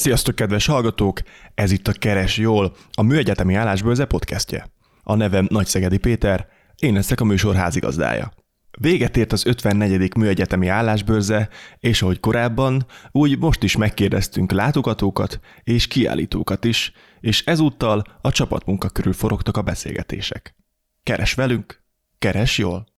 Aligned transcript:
Sziasztok, 0.00 0.34
kedves 0.34 0.66
hallgatók! 0.66 1.20
Ez 1.54 1.70
itt 1.70 1.88
a 1.88 1.92
Keres 1.92 2.36
Jól, 2.36 2.76
a 2.92 3.02
Műegyetemi 3.02 3.54
Állásbőrze 3.54 4.04
podcastje. 4.04 4.70
A 5.02 5.14
nevem 5.14 5.46
Nagyszegedi 5.50 5.98
Péter, 5.98 6.48
én 6.76 6.94
leszek 6.94 7.20
a 7.20 7.24
műsor 7.24 7.54
házigazdája. 7.54 8.32
Véget 8.78 9.16
ért 9.16 9.32
az 9.32 9.46
54. 9.46 10.16
Műegyetemi 10.16 10.68
Állásbőrze, 10.68 11.48
és 11.78 12.02
ahogy 12.02 12.20
korábban, 12.20 12.86
úgy 13.10 13.38
most 13.38 13.62
is 13.62 13.76
megkérdeztünk 13.76 14.52
látogatókat 14.52 15.40
és 15.62 15.86
kiállítókat 15.86 16.64
is, 16.64 16.92
és 17.20 17.44
ezúttal 17.44 18.02
a 18.20 18.32
csapatmunka 18.32 18.88
körül 18.88 19.12
forogtak 19.12 19.56
a 19.56 19.62
beszélgetések. 19.62 20.54
Keres 21.02 21.34
velünk, 21.34 21.82
keres 22.18 22.58
jól! 22.58 22.89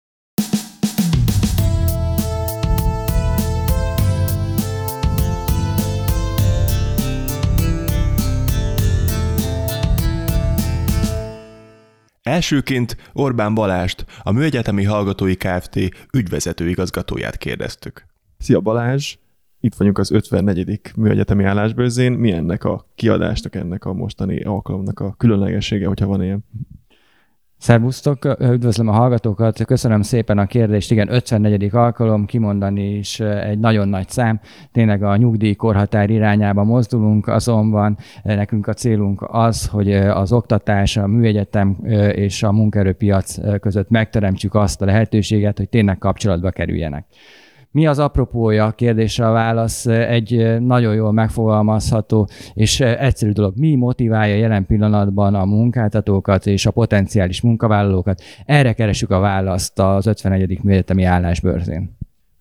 Elsőként 12.23 12.97
Orbán 13.13 13.53
Balást, 13.53 14.05
a 14.23 14.31
Műegyetemi 14.31 14.83
Hallgatói 14.83 15.35
Kft. 15.35 15.75
ügyvezető 16.13 16.69
igazgatóját 16.69 17.37
kérdeztük. 17.37 18.05
Szia 18.37 18.59
Balázs! 18.59 19.15
Itt 19.59 19.75
vagyunk 19.75 19.97
az 19.97 20.11
54. 20.11 20.81
műegyetemi 20.95 21.43
állásbőrzén. 21.43 22.11
Mi 22.11 22.31
ennek 22.31 22.63
a 22.63 22.87
kiadásnak, 22.95 23.55
ennek 23.55 23.85
a 23.85 23.93
mostani 23.93 24.43
alkalomnak 24.43 24.99
a 24.99 25.13
különlegessége, 25.17 25.87
hogyha 25.87 26.05
van 26.05 26.23
ilyen? 26.23 26.45
Szervusztok, 27.61 28.37
üdvözlöm 28.39 28.87
a 28.87 28.91
hallgatókat, 28.91 29.65
köszönöm 29.65 30.01
szépen 30.01 30.37
a 30.37 30.45
kérdést. 30.45 30.91
Igen, 30.91 31.13
54. 31.13 31.75
alkalom, 31.75 32.25
kimondani 32.25 32.97
is 32.97 33.19
egy 33.19 33.59
nagyon 33.59 33.87
nagy 33.87 34.09
szám. 34.09 34.39
Tényleg 34.71 35.03
a 35.03 35.15
nyugdíjkorhatár 35.15 36.09
irányába 36.09 36.63
mozdulunk, 36.63 37.27
azonban 37.27 37.97
nekünk 38.23 38.67
a 38.67 38.73
célunk 38.73 39.27
az, 39.27 39.67
hogy 39.67 39.93
az 39.93 40.31
oktatás, 40.31 40.97
a 40.97 41.07
műegyetem 41.07 41.77
és 42.13 42.43
a 42.43 42.51
munkaerőpiac 42.51 43.59
között 43.59 43.89
megteremtsük 43.89 44.55
azt 44.55 44.81
a 44.81 44.85
lehetőséget, 44.85 45.57
hogy 45.57 45.69
tényleg 45.69 45.97
kapcsolatba 45.97 46.49
kerüljenek. 46.49 47.05
Mi 47.73 47.87
az 47.87 47.99
apropója 47.99 48.65
a 48.65 48.71
kérdésre 48.71 49.27
a 49.27 49.31
válasz? 49.31 49.85
Egy 49.85 50.59
nagyon 50.59 50.95
jól 50.95 51.11
megfogalmazható 51.11 52.27
és 52.53 52.79
egyszerű 52.79 53.31
dolog. 53.31 53.53
Mi 53.57 53.75
motiválja 53.75 54.35
jelen 54.35 54.65
pillanatban 54.65 55.35
a 55.35 55.45
munkáltatókat 55.45 56.45
és 56.45 56.65
a 56.65 56.71
potenciális 56.71 57.41
munkavállalókat? 57.41 58.21
Erre 58.45 58.73
keresünk 58.73 59.11
a 59.11 59.19
választ 59.19 59.79
az 59.79 60.05
51. 60.05 60.63
műegyetemi 60.63 61.03
állásbőrzén. 61.03 61.97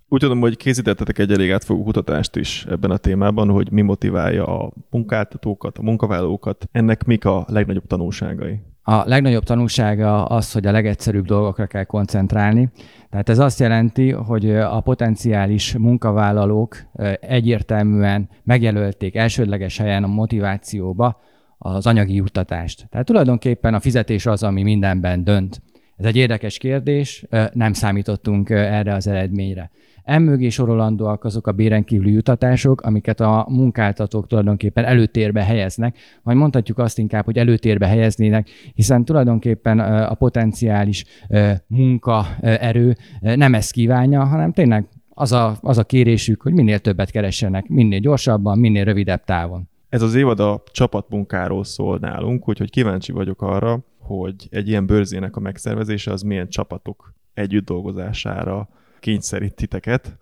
Úgy 0.09 0.21
tudom, 0.21 0.41
hogy 0.41 0.57
készítettetek 0.57 1.19
egy 1.19 1.33
elég 1.33 1.53
átfogó 1.53 1.83
kutatást 1.83 2.37
is 2.37 2.67
ebben 2.71 2.91
a 2.91 2.97
témában, 2.97 3.49
hogy 3.49 3.71
mi 3.71 3.81
motiválja 3.81 4.63
a 4.63 4.73
munkáltatókat, 4.91 5.79
a 5.79 5.83
munkavállalókat. 5.83 6.69
Ennek 6.73 7.05
mik 7.05 7.25
a 7.25 7.45
legnagyobb 7.49 7.87
tanulságai? 7.87 8.61
A 8.83 9.09
legnagyobb 9.09 9.43
tanulsága 9.43 10.25
az, 10.25 10.53
hogy 10.53 10.67
a 10.67 10.73
legegyszerűbb 10.73 11.27
dolgokra 11.27 11.67
kell 11.67 11.85
koncentrálni. 11.85 12.71
Tehát 13.11 13.29
ez 13.29 13.39
azt 13.39 13.61
jelenti, 13.61 14.11
hogy 14.11 14.51
a 14.57 14.81
potenciális 14.81 15.77
munkavállalók 15.77 16.77
egyértelműen 17.21 18.29
megjelölték 18.45 19.17
elsődleges 19.17 19.79
helyen 19.79 20.05
a 20.05 20.07
motivációba 20.07 21.21
az 21.59 21.87
anyagi 21.87 22.15
juttatást. 22.15 22.87
Tehát 22.89 23.07
tulajdonképpen 23.07 23.75
a 23.75 23.81
fizetés 23.81 24.27
az, 24.27 24.43
ami 24.43 24.63
mindenben 24.63 25.25
dönt. 25.25 25.63
Ez 26.01 26.07
egy 26.07 26.17
érdekes 26.17 26.59
kérdés, 26.59 27.25
nem 27.53 27.73
számítottunk 27.73 28.51
erre 28.51 28.95
az 28.95 29.07
eredményre. 29.07 29.71
Emögé 30.05 30.49
sorolandóak 30.49 31.25
azok 31.25 31.47
a 31.47 31.53
béren 31.53 31.85
kívüli 31.85 32.13
jutatások, 32.13 32.81
amiket 32.81 33.21
a 33.21 33.47
munkáltatók 33.49 34.27
tulajdonképpen 34.27 34.85
előtérbe 34.85 35.45
helyeznek, 35.45 35.99
vagy 36.23 36.37
mondhatjuk 36.37 36.79
azt 36.79 36.99
inkább, 36.99 37.25
hogy 37.25 37.39
előtérbe 37.39 37.87
helyeznének, 37.87 38.49
hiszen 38.75 39.05
tulajdonképpen 39.05 39.79
a 39.81 40.15
potenciális 40.15 41.05
munkaerő 41.67 42.97
nem 43.21 43.55
ezt 43.55 43.73
kívánja, 43.73 44.25
hanem 44.25 44.53
tényleg 44.53 44.89
az 45.09 45.33
a, 45.33 45.57
az 45.61 45.79
a 45.79 45.85
kérésük, 45.85 46.43
hogy 46.43 46.53
minél 46.53 46.79
többet 46.79 47.11
keressenek, 47.11 47.69
minél 47.69 47.99
gyorsabban, 47.99 48.59
minél 48.59 48.85
rövidebb 48.85 49.25
távon. 49.25 49.69
Ez 49.91 50.03
az 50.03 50.15
évad 50.15 50.41
a 50.41 50.63
csapatmunkáról 50.73 51.65
szól 51.65 51.99
nálunk, 51.99 52.49
úgyhogy 52.49 52.71
kíváncsi 52.71 53.13
vagyok 53.13 53.43
arra, 53.43 53.79
hogy 53.99 54.49
egy 54.51 54.69
ilyen 54.69 54.87
bőrzének 54.87 55.37
a 55.37 55.41
megszervezése 55.41 56.13
az 56.13 56.23
milyen 56.23 56.49
csapatok 56.49 57.15
együtt 57.35 57.65
dolgozására 57.65 58.69
kényszerít 59.01 59.55
titeket, 59.55 60.19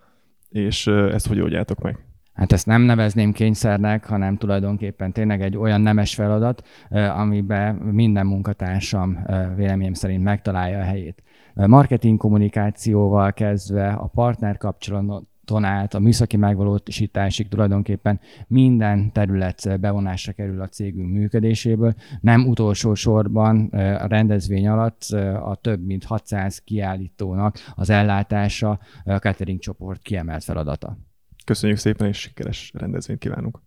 és 0.49 0.87
ezt 0.87 1.27
hogy 1.27 1.41
oldjátok 1.41 1.81
meg? 1.81 1.99
Hát 2.33 2.53
ezt 2.53 2.67
nem 2.67 2.83
nevezném 2.83 3.33
kényszernek, 3.33 4.07
hanem 4.07 4.37
tulajdonképpen 4.37 5.12
tényleg 5.12 5.43
egy 5.43 5.57
olyan 5.57 5.81
nemes 5.81 6.15
feladat, 6.15 6.67
amiben 7.15 7.75
minden 7.75 8.27
munkatársam 8.27 9.19
véleményem 9.57 9.93
szerint 9.93 10.23
megtalálja 10.23 10.78
a 10.78 10.84
helyét. 10.84 11.23
Marketing 11.55 12.19
kommunikációval 12.19 13.33
kezdve 13.33 13.89
a 13.89 14.07
partner 14.07 14.57
kapcsolatot 14.57 15.28
át 15.64 15.94
a 15.94 15.98
műszaki 15.98 16.36
megvalósításig 16.36 17.48
tulajdonképpen 17.48 18.20
minden 18.47 19.12
terület 19.12 19.81
bevonásra 19.81 20.32
kerül 20.32 20.60
a 20.60 20.69
cégünk 20.69 21.12
működéséből. 21.12 21.94
Nem 22.20 22.47
utolsó 22.47 22.94
sorban 22.94 23.66
a 23.66 24.06
rendezvény 24.06 24.69
alatt 24.69 25.03
a 25.42 25.59
több 25.60 25.84
mint 25.84 26.04
600 26.04 26.59
kiállítónak 26.59 27.56
az 27.75 27.91
ellátása 27.91 28.78
a 29.04 29.16
catering 29.16 29.60
csoport 29.60 30.03
kiemelt 30.03 30.44
feladata. 30.44 30.98
Köszönjük 31.44 31.78
szépen, 31.78 32.09
és 32.09 32.19
sikeres 32.19 32.70
rendezvényt 32.75 33.19
kívánunk! 33.19 33.60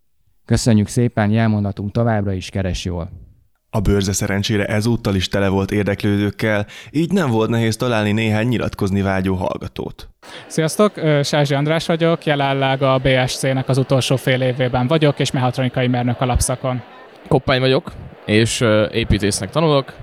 Köszönjük 0.45 0.87
szépen, 0.87 1.29
jelmondatunk 1.29 1.91
továbbra 1.91 2.33
is 2.33 2.49
keres 2.49 2.85
jól! 2.85 3.30
A 3.73 3.79
bőrze 3.79 4.13
szerencsére 4.13 4.65
ezúttal 4.65 5.15
is 5.15 5.27
tele 5.27 5.47
volt 5.47 5.71
érdeklődőkkel, 5.71 6.65
így 6.91 7.11
nem 7.11 7.29
volt 7.29 7.49
nehéz 7.49 7.75
találni 7.75 8.11
néhány 8.11 8.47
nyilatkozni 8.47 9.01
vágyó 9.01 9.35
hallgatót. 9.35 10.09
Sziasztok, 10.47 10.93
Sázsi 11.23 11.53
András 11.53 11.85
vagyok, 11.85 12.25
jelenleg 12.25 12.81
a 12.81 12.97
BSC-nek 13.03 13.69
az 13.69 13.77
utolsó 13.77 14.15
fél 14.15 14.41
évében 14.41 14.87
vagyok, 14.87 15.19
és 15.19 15.31
mehatronikai 15.31 15.87
mérnök 15.87 16.21
alapszakon. 16.21 16.81
Koppány 17.27 17.59
vagyok, 17.59 17.91
és 18.25 18.63
építésznek 18.91 19.49
tanulok, 19.49 19.93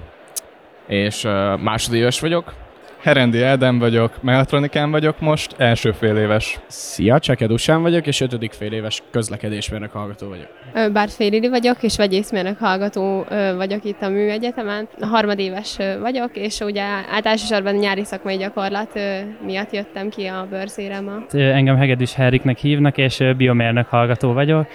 és 0.87 1.23
másodéves 1.61 2.21
vagyok, 2.21 2.55
Herendi 3.03 3.43
Ádám 3.43 3.79
vagyok, 3.79 4.23
mechatronikán 4.23 4.91
vagyok 4.91 5.21
most, 5.21 5.55
első 5.59 5.93
fél 5.93 6.17
éves. 6.17 6.59
Szia, 6.67 7.19
Cseke 7.19 7.47
Dusán 7.47 7.83
vagyok, 7.83 8.07
és 8.07 8.21
ötödik 8.21 8.53
fél 8.53 8.73
éves 8.73 9.03
közlekedésmérnök 9.11 9.91
hallgató 9.91 10.29
vagyok. 10.29 10.49
Bár 10.93 11.09
Félili 11.09 11.49
vagyok, 11.49 11.83
és 11.83 11.97
vegyészmérnök 11.97 12.59
hallgató 12.59 13.25
vagyok 13.57 13.85
itt 13.85 14.03
a 14.03 14.09
Műegyetemen. 14.09 14.89
Harmadéves 15.01 15.77
vagyok, 16.01 16.37
és 16.37 16.61
ugye 16.61 16.83
általánosabban 17.11 17.75
nyári 17.75 18.05
szakmai 18.05 18.37
gyakorlat 18.37 19.01
miatt 19.45 19.73
jöttem 19.73 20.09
ki 20.09 20.27
a 20.27 20.47
bőrzére 20.51 21.01
ma. 21.01 21.39
Engem 21.39 21.77
Hegedűs 21.77 22.15
Heriknek 22.15 22.59
hívnak, 22.59 22.99
és 22.99 23.25
biomérnök 23.37 23.87
hallgató 23.87 24.33
vagyok 24.33 24.67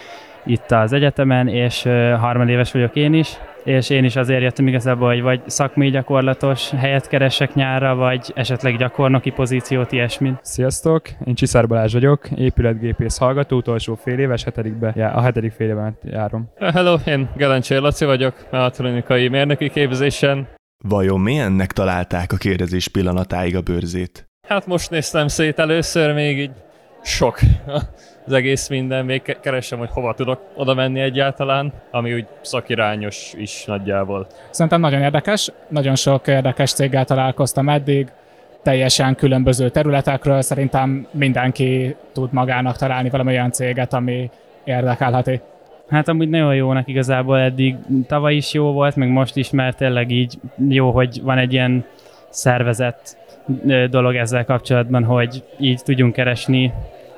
itt 0.45 0.71
az 0.71 0.93
egyetemen, 0.93 1.47
és 1.47 1.83
harmadéves 2.19 2.71
vagyok 2.71 2.95
én 2.95 3.13
is, 3.13 3.37
és 3.63 3.89
én 3.89 4.03
is 4.03 4.15
azért 4.15 4.41
jöttem 4.41 4.67
igazából, 4.67 5.07
hogy 5.07 5.21
vagy 5.21 5.41
szakmai 5.45 5.89
gyakorlatos 5.89 6.69
helyet 6.69 7.07
keresek 7.07 7.53
nyárra, 7.53 7.95
vagy 7.95 8.31
esetleg 8.35 8.77
gyakornoki 8.77 9.29
pozíciót, 9.29 9.91
ilyesmit. 9.91 10.39
Sziasztok, 10.41 11.01
én 11.25 11.35
Csiszár 11.35 11.67
Balázs 11.67 11.93
vagyok, 11.93 12.29
épületgépész 12.35 13.17
hallgató, 13.17 13.57
utolsó 13.57 13.95
fél 13.95 14.19
éves, 14.19 14.43
hetedikbe, 14.43 15.11
a 15.15 15.21
hetedik 15.21 15.51
fél 15.51 15.67
évben 15.67 15.97
járom. 16.03 16.49
Hello, 16.59 16.95
én 17.05 17.29
Gelencsér 17.35 17.81
Laci 17.81 18.05
vagyok, 18.05 18.47
elektronikai 18.51 19.27
mérnöki 19.27 19.69
képzésen. 19.69 20.47
Vajon 20.87 21.19
milyennek 21.19 21.71
találták 21.71 22.31
a 22.31 22.37
kérdezés 22.37 22.87
pillanatáig 22.87 23.55
a 23.55 23.61
bőrzét? 23.61 24.25
Hát 24.47 24.67
most 24.67 24.89
néztem 24.89 25.27
szét 25.27 25.59
először, 25.59 26.13
még 26.13 26.39
így 26.39 26.51
sok 27.03 27.39
az 28.25 28.33
egész 28.33 28.67
minden, 28.67 29.05
még 29.05 29.37
keresem, 29.41 29.79
hogy 29.79 29.89
hova 29.91 30.13
tudok 30.13 30.39
oda 30.55 30.73
menni 30.73 30.99
egyáltalán, 30.99 31.73
ami 31.91 32.13
úgy 32.13 32.25
szakirányos 32.41 33.33
is 33.37 33.65
nagyjából. 33.65 34.27
Szerintem 34.49 34.79
nagyon 34.79 35.01
érdekes, 35.01 35.51
nagyon 35.67 35.95
sok 35.95 36.27
érdekes 36.27 36.73
céggel 36.73 37.05
találkoztam 37.05 37.69
eddig, 37.69 38.11
teljesen 38.61 39.15
különböző 39.15 39.69
területekről, 39.69 40.41
szerintem 40.41 41.07
mindenki 41.11 41.95
tud 42.13 42.33
magának 42.33 42.77
találni 42.77 43.09
valami 43.09 43.31
olyan 43.31 43.51
céget, 43.51 43.93
ami 43.93 44.29
érdekelheti. 44.63 45.41
Hát 45.89 46.07
amúgy 46.07 46.29
nagyon 46.29 46.55
jónak 46.55 46.87
igazából 46.87 47.39
eddig, 47.39 47.75
tavaly 48.07 48.35
is 48.35 48.53
jó 48.53 48.71
volt, 48.71 48.95
meg 48.95 49.09
most 49.09 49.35
is, 49.35 49.49
mert 49.49 49.77
tényleg 49.77 50.11
így 50.11 50.39
jó, 50.67 50.91
hogy 50.91 51.21
van 51.23 51.37
egy 51.37 51.53
ilyen 51.53 51.85
szervezett 52.29 53.17
dolog 53.89 54.15
ezzel 54.15 54.45
kapcsolatban, 54.45 55.03
hogy 55.03 55.43
így 55.59 55.81
tudjunk 55.83 56.13
keresni 56.13 56.73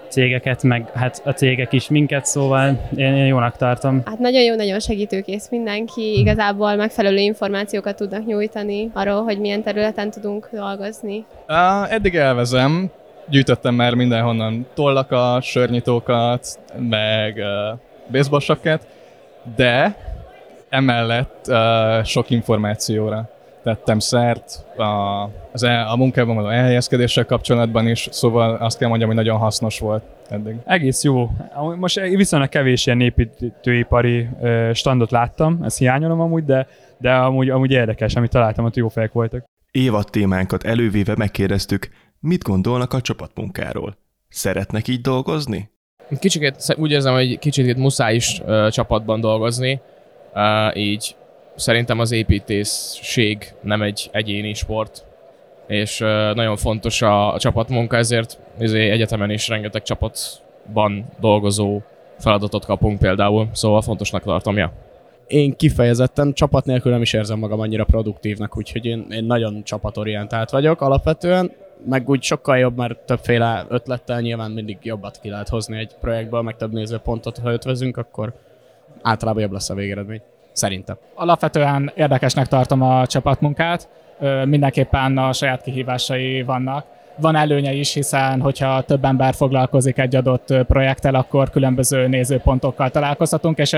cégeket, 0.10 0.64
meg 0.64 0.90
hát 0.94 1.22
a 1.26 1.32
cégek 1.32 1.74
is 1.74 1.90
minket, 1.90 2.26
szóval 2.26 2.90
én, 2.96 3.16
én 3.16 3.26
jónak 3.26 3.58
tartom. 3.58 4.02
Hát 4.06 4.20
nagyon 4.20 4.42
jó, 4.42 4.56
nagyon 4.56 4.80
segítőkész 4.80 5.50
mindenki, 5.50 6.20
igazából 6.20 6.76
megfelelő 6.76 7.18
információkat 7.18 7.96
tudnak 7.96 8.26
nyújtani 8.26 8.90
arról, 8.94 9.24
hogy 9.24 9.40
milyen 9.40 9.64
területen 9.64 10.12
tudunk 10.12 10.50
dolgozni. 10.52 11.26
Uh, 11.48 11.94
eddig 11.94 12.16
elvezem, 12.16 12.92
gyűjtöttem 13.30 13.76
már 13.76 13.94
mindenhonnan 13.94 14.66
tollakat, 14.74 15.44
sörnyitókat, 15.44 16.60
meg 16.78 17.36
uh, 17.38 17.80
baseball 18.12 18.40
sapkát, 18.40 18.88
de 19.56 19.96
emellett 20.70 21.46
uh, 21.48 22.04
sok 22.04 22.30
információra 22.30 23.30
tettem 23.66 24.00
szert 24.00 24.66
a, 24.78 24.84
az 25.52 25.64
el, 25.64 25.88
a 25.88 25.96
munkában 25.96 26.36
való 26.36 26.48
elhelyezkedéssel 26.48 27.26
kapcsolatban 27.26 27.88
is, 27.88 28.08
szóval 28.12 28.56
azt 28.56 28.78
kell 28.78 28.88
mondjam, 28.88 29.10
hogy 29.10 29.18
nagyon 29.18 29.38
hasznos 29.38 29.80
volt 29.80 30.04
eddig. 30.30 30.56
Egész 30.66 31.04
jó. 31.04 31.30
Most 31.78 32.00
viszonylag 32.00 32.50
kevés 32.50 32.86
ilyen 32.86 33.02
építőipari 33.02 34.28
standot 34.74 35.12
láttam, 35.12 35.60
ezt 35.64 35.78
hiányolom 35.78 36.20
amúgy, 36.20 36.44
de, 36.44 36.68
de 36.98 37.14
amúgy, 37.14 37.50
amúgy 37.50 37.72
érdekes, 37.72 38.16
amit 38.16 38.30
találtam, 38.30 38.64
hogy 38.64 38.76
jó 38.76 38.88
fejek 38.88 39.12
voltak. 39.12 39.44
Évad 39.72 40.10
témánkat 40.10 40.64
elővéve 40.64 41.14
megkérdeztük, 41.18 41.90
mit 42.20 42.44
gondolnak 42.44 42.94
a 42.94 43.02
csapatmunkáról. 43.02 43.98
Szeretnek 44.30 44.88
így 44.88 45.02
dolgozni? 45.02 45.70
Kicsit 46.20 46.76
úgy 46.78 46.92
érzem, 46.92 47.14
hogy 47.14 47.40
kicsit 47.40 47.78
muszáj 47.78 48.16
is 48.16 48.40
uh, 48.46 48.70
csapatban 48.70 49.22
dolgozni, 49.22 49.82
uh, 50.34 50.78
így 50.78 51.16
szerintem 51.56 52.00
az 52.00 52.12
építészség 52.12 53.54
nem 53.62 53.82
egy 53.82 54.10
egyéni 54.12 54.54
sport, 54.54 55.06
és 55.68 56.00
nagyon 56.34 56.56
fontos 56.56 57.02
a, 57.02 57.36
csapatmunka, 57.40 57.98
ezért, 57.98 58.40
ezért 58.58 58.92
egyetemen 58.92 59.30
is 59.30 59.48
rengeteg 59.48 59.82
csapatban 59.84 61.06
dolgozó 61.20 61.82
feladatot 62.20 62.66
kapunk 62.66 63.00
például, 63.00 63.48
szóval 63.52 63.82
fontosnak 63.82 64.24
tartom, 64.24 64.58
ja. 64.58 64.72
Én 65.28 65.56
kifejezetten 65.56 66.34
csapat 66.34 66.66
nélkül 66.66 66.92
nem 66.92 67.02
is 67.02 67.14
érzem 67.14 67.40
magam 67.40 67.60
annyira 67.60 67.84
produktívnak, 67.84 68.58
úgyhogy 68.58 68.86
én, 68.86 69.06
én 69.10 69.24
nagyon 69.24 69.64
csapatorientált 69.64 70.50
vagyok 70.50 70.82
alapvetően, 70.82 71.52
meg 71.90 72.10
úgy 72.10 72.24
sokkal 72.24 72.58
jobb, 72.58 72.78
mert 72.78 73.00
többféle 73.00 73.66
ötlettel 73.70 74.22
nyilván 74.22 74.52
mindig 74.52 74.78
jobbat 74.82 75.20
ki 75.22 75.30
lehet 75.30 75.50
hozni 75.50 75.78
egy 75.78 75.96
projektből, 76.02 76.42
meg 76.42 76.56
több 76.56 76.74
nézőpontot, 76.74 77.38
ha 77.38 77.52
ötvezünk, 77.52 77.98
akkor 77.98 78.34
általában 79.02 79.42
jobb 79.42 79.52
lesz 79.52 79.70
a 79.70 79.74
végeredmény. 79.74 80.22
Szerintem. 80.56 80.98
Alapvetően 81.16 81.92
érdekesnek 81.96 82.48
tartom 82.48 82.82
a 82.82 83.08
csapatmunkát, 83.08 83.90
mindenképpen 84.46 85.18
a 85.18 85.34
saját 85.34 85.62
kihívásai 85.62 86.44
vannak. 86.44 86.86
Van 87.18 87.36
előnye 87.36 87.74
is, 87.74 87.94
hiszen 87.94 88.42
hogyha 88.42 88.82
több 88.82 89.06
ember 89.06 89.34
foglalkozik 89.34 89.98
egy 89.98 90.16
adott 90.16 90.54
projekttel, 90.68 91.16
akkor 91.16 91.50
különböző 91.50 92.08
nézőpontokkal 92.08 92.90
találkozhatunk, 92.90 93.58
és 93.58 93.78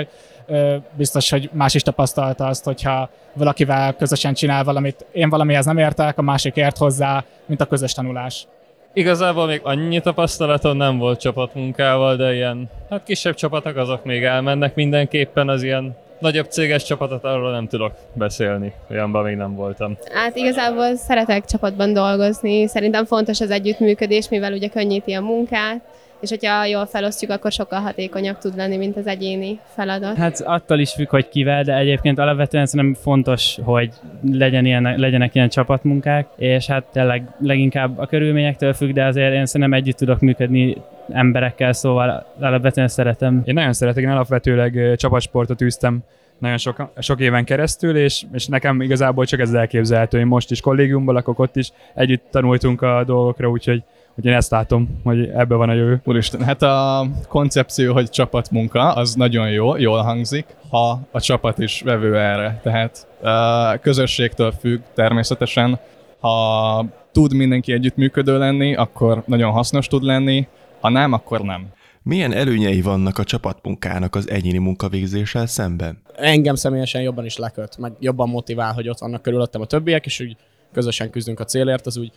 biztos, 0.93 1.29
hogy 1.29 1.49
más 1.53 1.73
is 1.73 1.81
tapasztalta 1.81 2.45
azt, 2.45 2.65
hogyha 2.65 3.09
valakivel 3.33 3.95
közösen 3.95 4.33
csinál 4.33 4.63
valamit, 4.63 5.05
én 5.11 5.29
valamihez 5.29 5.65
nem 5.65 5.77
értek, 5.77 6.17
a 6.17 6.21
másik 6.21 6.55
ért 6.55 6.77
hozzá, 6.77 7.23
mint 7.45 7.61
a 7.61 7.65
közös 7.65 7.93
tanulás. 7.93 8.47
Igazából 8.93 9.45
még 9.45 9.61
annyi 9.63 9.99
tapasztalatom 9.99 10.77
nem 10.77 10.97
volt 10.97 11.19
csapatmunkával, 11.19 12.15
de 12.15 12.33
ilyen, 12.33 12.69
hát 12.89 13.03
kisebb 13.03 13.33
csapatok 13.33 13.75
azok 13.75 14.03
még 14.03 14.23
elmennek 14.23 14.75
mindenképpen, 14.75 15.49
az 15.49 15.63
ilyen 15.63 15.95
nagyobb 16.19 16.45
céges 16.49 16.83
csapatot 16.83 17.23
arról 17.23 17.51
nem 17.51 17.67
tudok 17.67 17.91
beszélni, 18.13 18.73
olyanban 18.91 19.23
még 19.23 19.35
nem 19.35 19.55
voltam. 19.55 19.97
Hát 20.13 20.35
igazából 20.35 20.95
szeretek 20.95 21.45
csapatban 21.45 21.93
dolgozni, 21.93 22.67
szerintem 22.67 23.05
fontos 23.05 23.41
az 23.41 23.49
együttműködés, 23.49 24.29
mivel 24.29 24.53
ugye 24.53 24.67
könnyíti 24.67 25.13
a 25.13 25.21
munkát, 25.21 25.81
és 26.19 26.29
hogyha 26.29 26.65
jól 26.65 26.85
felosztjuk, 26.85 27.31
akkor 27.31 27.51
sokkal 27.51 27.79
hatékonyabb 27.79 28.37
tud 28.37 28.55
lenni, 28.55 28.77
mint 28.77 28.97
az 28.97 29.07
egyéni 29.07 29.59
feladat. 29.75 30.15
Hát 30.15 30.41
attól 30.41 30.79
is 30.79 30.93
függ, 30.93 31.09
hogy 31.09 31.29
kivel, 31.29 31.63
de 31.63 31.77
egyébként 31.77 32.19
alapvetően 32.19 32.65
szerintem 32.65 33.01
fontos, 33.01 33.57
hogy 33.63 33.93
legyen 34.31 34.65
ilyen, 34.65 34.95
legyenek 34.97 35.35
ilyen 35.35 35.49
csapatmunkák, 35.49 36.27
és 36.35 36.65
hát 36.65 36.83
tényleg 36.83 37.35
leginkább 37.39 37.97
a 37.97 38.05
körülményektől 38.05 38.73
függ, 38.73 38.93
de 38.93 39.05
azért 39.05 39.33
én 39.33 39.45
szerintem 39.45 39.79
együtt 39.79 39.97
tudok 39.97 40.19
működni 40.19 40.77
emberekkel, 41.11 41.73
szóval 41.73 42.25
alapvetően 42.39 42.87
szeretem. 42.87 43.41
Én 43.45 43.53
nagyon 43.53 43.73
szeretek, 43.73 44.03
én 44.03 44.09
alapvetőleg 44.09 44.95
csapatsportot 44.95 45.61
űztem 45.61 46.03
nagyon 46.37 46.57
sok, 46.57 46.91
sok 46.97 47.19
éven 47.19 47.45
keresztül, 47.45 47.97
és, 47.97 48.23
és 48.31 48.47
nekem 48.47 48.81
igazából 48.81 49.25
csak 49.25 49.39
ez 49.39 49.53
elképzelhető. 49.53 50.19
Én 50.19 50.25
most 50.25 50.51
is 50.51 50.61
kollégiumban 50.61 51.15
lakok, 51.15 51.39
ott 51.39 51.55
is 51.55 51.71
együtt 51.93 52.23
tanultunk 52.31 52.81
a 52.81 53.03
dolgokra, 53.05 53.49
úgyhogy 53.49 53.83
hogy 54.17 54.25
én 54.25 54.33
ezt 54.33 54.51
látom, 54.51 54.99
hogy 55.03 55.29
ebbe 55.29 55.55
van 55.55 55.69
a 55.69 55.73
jövő. 55.73 56.01
Úristen, 56.03 56.43
hát 56.43 56.61
a 56.61 57.07
koncepció, 57.27 57.93
hogy 57.93 58.09
csapatmunka, 58.09 58.93
az 58.93 59.15
nagyon 59.15 59.49
jó, 59.49 59.75
jól 59.75 60.01
hangzik, 60.01 60.45
ha 60.69 61.01
a 61.11 61.21
csapat 61.21 61.59
is 61.59 61.81
vevő 61.81 62.17
erre. 62.17 62.59
Tehát 62.63 63.07
a 63.21 63.77
közösségtől 63.77 64.51
függ 64.51 64.81
természetesen. 64.93 65.79
Ha 66.19 66.85
tud 67.11 67.33
mindenki 67.33 67.71
együttműködő 67.73 68.37
lenni, 68.37 68.75
akkor 68.75 69.23
nagyon 69.25 69.51
hasznos 69.51 69.87
tud 69.87 70.03
lenni, 70.03 70.47
ha 70.79 70.89
nem, 70.89 71.13
akkor 71.13 71.41
nem. 71.41 71.67
Milyen 72.03 72.33
előnyei 72.33 72.81
vannak 72.81 73.17
a 73.17 73.23
csapatmunkának 73.23 74.15
az 74.15 74.29
egyéni 74.29 74.57
munkavégzéssel 74.57 75.45
szemben? 75.45 76.01
Engem 76.15 76.55
személyesen 76.55 77.01
jobban 77.01 77.25
is 77.25 77.37
leköt, 77.37 77.77
meg 77.77 77.91
jobban 77.99 78.29
motivál, 78.29 78.73
hogy 78.73 78.89
ott 78.89 78.99
vannak 78.99 79.21
körülöttem 79.21 79.61
a 79.61 79.65
többiek, 79.65 80.05
és 80.05 80.19
úgy 80.19 80.35
közösen 80.71 81.09
küzdünk 81.09 81.39
a 81.39 81.43
célért, 81.43 81.85
az 81.85 81.97
úgy 81.97 82.11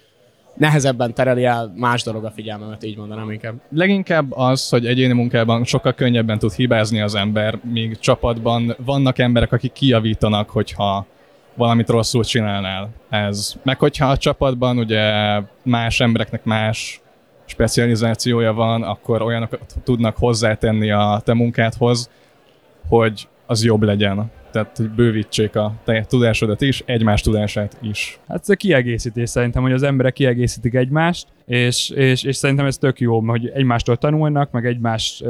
nehezebben 0.54 1.14
tereli 1.14 1.44
el 1.44 1.72
más 1.76 2.02
dolog 2.02 2.24
a 2.24 2.30
figyelmemet, 2.30 2.84
így 2.84 2.96
mondanám 2.96 3.30
inkább. 3.30 3.54
Leginkább 3.70 4.32
az, 4.32 4.68
hogy 4.68 4.86
egyéni 4.86 5.12
munkában 5.12 5.64
sokkal 5.64 5.92
könnyebben 5.92 6.38
tud 6.38 6.52
hibázni 6.52 7.00
az 7.00 7.14
ember, 7.14 7.58
míg 7.62 7.98
csapatban 7.98 8.76
vannak 8.84 9.18
emberek, 9.18 9.52
akik 9.52 9.72
kijavítanak, 9.72 10.50
hogyha 10.50 11.06
valamit 11.54 11.88
rosszul 11.88 12.24
csinálnál. 12.24 12.88
Ez. 13.08 13.54
Meg 13.62 13.78
hogyha 13.78 14.06
a 14.06 14.16
csapatban 14.16 14.78
ugye 14.78 15.12
más 15.62 16.00
embereknek 16.00 16.44
más 16.44 17.00
specializációja 17.44 18.52
van, 18.52 18.82
akkor 18.82 19.22
olyanokat 19.22 19.74
tudnak 19.84 20.16
hozzátenni 20.16 20.90
a 20.90 21.20
te 21.24 21.34
munkádhoz, 21.34 22.10
hogy 22.88 23.28
az 23.46 23.64
jobb 23.64 23.82
legyen 23.82 24.30
tehát 24.50 24.76
hogy 24.76 24.90
bővítsék 24.90 25.56
a 25.56 25.72
te 25.84 26.04
tudásodat 26.08 26.60
is, 26.60 26.82
egymás 26.86 27.20
tudását 27.20 27.76
is. 27.82 28.18
Hát 28.28 28.40
ez 28.40 28.48
a 28.48 28.54
kiegészítés 28.54 29.30
szerintem, 29.30 29.62
hogy 29.62 29.72
az 29.72 29.82
emberek 29.82 30.12
kiegészítik 30.12 30.74
egymást, 30.74 31.26
és, 31.46 31.90
és, 31.90 32.22
és 32.22 32.36
szerintem 32.36 32.66
ez 32.66 32.78
tök 32.78 33.00
jó, 33.00 33.20
hogy 33.20 33.48
egymástól 33.54 33.96
tanulnak, 33.96 34.50
meg 34.50 34.66
egymás 34.66 35.22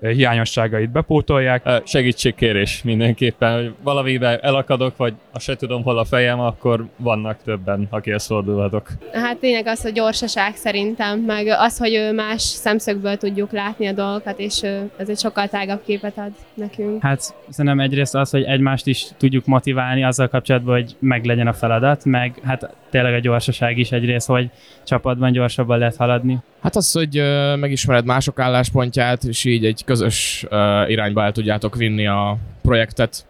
hiányosságait 0.00 0.90
bepótolják. 0.90 1.82
Segítségkérés 1.84 2.82
mindenképpen, 2.82 3.54
hogy 3.54 3.74
valamiben 3.82 4.38
elakadok, 4.42 4.96
vagy 4.96 5.14
azt 5.32 5.44
se 5.44 5.56
tudom, 5.56 5.82
hol 5.82 5.98
a 5.98 6.04
fejem, 6.04 6.40
akkor 6.40 6.86
vannak 6.96 7.42
többen, 7.44 7.86
akihez 7.90 8.26
fordulhatok. 8.26 8.88
Hát 9.12 9.36
tényleg 9.36 9.66
az, 9.66 9.82
hogy 9.82 9.92
gyorsaság 9.92 10.56
szerintem, 10.56 11.18
meg 11.18 11.46
az, 11.46 11.78
hogy 11.78 12.10
más 12.14 12.42
szemszögből 12.42 13.16
tudjuk 13.16 13.52
látni 13.52 13.86
a 13.86 13.92
dolgokat, 13.92 14.38
és 14.38 14.62
ez 14.96 15.08
egy 15.08 15.18
sokkal 15.18 15.48
tágabb 15.48 15.82
képet 15.84 16.18
ad 16.18 16.32
nekünk. 16.54 17.02
Hát 17.02 17.34
szerintem 17.48 17.80
egyrészt 17.80 18.14
az, 18.14 18.30
hogy 18.30 18.42
egymást 18.42 18.86
is 18.86 19.06
tudjuk 19.16 19.46
motiválni 19.46 20.04
azzal 20.04 20.28
kapcsolatban, 20.28 20.74
hogy 20.74 20.96
meg 20.98 21.24
legyen 21.24 21.46
a 21.46 21.52
feladat, 21.52 22.04
meg 22.04 22.34
hát 22.44 22.74
tényleg 22.96 23.14
a 23.14 23.20
gyorsaság 23.20 23.78
is 23.78 23.92
egyrészt, 23.92 24.26
hogy 24.26 24.50
csapatban 24.84 25.32
gyorsabban 25.32 25.78
lehet 25.78 25.96
haladni. 25.96 26.38
Hát 26.60 26.76
az, 26.76 26.92
hogy 26.92 27.14
megismered 27.58 28.04
mások 28.04 28.38
álláspontját, 28.38 29.24
és 29.24 29.44
így 29.44 29.64
egy 29.64 29.84
közös 29.84 30.46
irányba 30.86 31.22
el 31.22 31.32
tudjátok 31.32 31.76
vinni 31.76 32.06
a 32.06 32.36
projektet, 32.62 33.26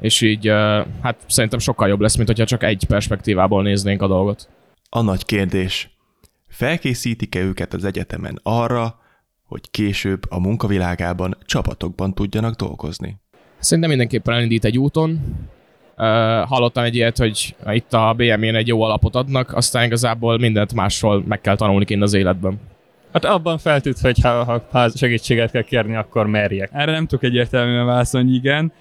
és 0.00 0.20
így 0.20 0.46
hát 1.02 1.16
szerintem 1.26 1.58
sokkal 1.58 1.88
jobb 1.88 2.00
lesz, 2.00 2.16
mint 2.16 2.28
hogyha 2.28 2.44
csak 2.44 2.62
egy 2.62 2.84
perspektívából 2.88 3.62
néznénk 3.62 4.02
a 4.02 4.06
dolgot. 4.06 4.48
A 4.90 5.02
nagy 5.02 5.24
kérdés. 5.24 5.90
Felkészítik-e 6.48 7.40
őket 7.40 7.74
az 7.74 7.84
egyetemen 7.84 8.40
arra, 8.42 8.98
hogy 9.46 9.70
később 9.70 10.22
a 10.28 10.40
munkavilágában 10.40 11.36
csapatokban 11.44 12.14
tudjanak 12.14 12.54
dolgozni? 12.54 13.20
Szerintem 13.58 13.90
mindenképpen 13.90 14.34
elindít 14.34 14.64
egy 14.64 14.78
úton, 14.78 15.20
hallottam 16.46 16.84
egy 16.84 16.94
ilyet, 16.94 17.18
hogy 17.18 17.54
itt 17.66 17.92
a 17.92 18.14
BM-én 18.16 18.54
egy 18.54 18.66
jó 18.66 18.82
alapot 18.82 19.14
adnak, 19.14 19.54
aztán 19.54 19.84
igazából 19.84 20.38
mindent 20.38 20.74
másról 20.74 21.24
meg 21.28 21.40
kell 21.40 21.56
tanulni 21.56 21.84
kint 21.84 22.02
az 22.02 22.14
életben. 22.14 22.60
Hát 23.12 23.24
abban 23.24 23.58
feltűnt, 23.58 23.98
hogy 23.98 24.20
ha, 24.22 24.62
ha 24.70 24.88
segítséget 24.88 25.50
kell 25.50 25.62
kérni, 25.62 25.96
akkor 25.96 26.26
merjek. 26.26 26.70
Erre 26.72 26.92
nem 26.92 27.06
tudok 27.06 27.24
egyértelműen 27.24 27.86
válaszolni, 27.86 28.32
igen. 28.32 28.72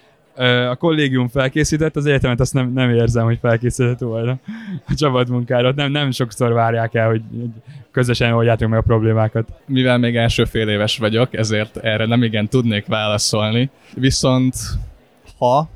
A 0.70 0.76
kollégium 0.76 1.28
felkészített, 1.28 1.96
az 1.96 2.06
egyetemet 2.06 2.40
azt 2.40 2.54
nem, 2.54 2.74
nem 2.74 2.90
érzem, 2.90 3.26
hogy 3.26 3.38
felkészített 3.42 4.00
volna 4.00 4.38
a 4.88 4.94
csapatmunkára. 4.96 5.72
Nem, 5.72 5.92
nem 5.92 6.12
sokszor 6.12 6.54
várják 6.54 6.96
el, 6.96 7.08
hogy 7.08 7.22
közösen 7.92 8.34
oldjátok 8.34 8.70
meg 8.70 8.80
a 8.80 8.82
problémákat. 8.82 9.50
Mivel 9.66 9.98
még 9.98 10.16
első 10.16 10.46
fél 10.46 10.70
éves 10.70 10.98
vagyok, 10.98 11.34
ezért 11.34 11.78
erre 11.78 12.06
nem 12.06 12.24
igen 12.24 12.48
tudnék 12.48 12.86
válaszolni. 12.86 13.70
Viszont 13.96 14.56
ha 15.38 15.70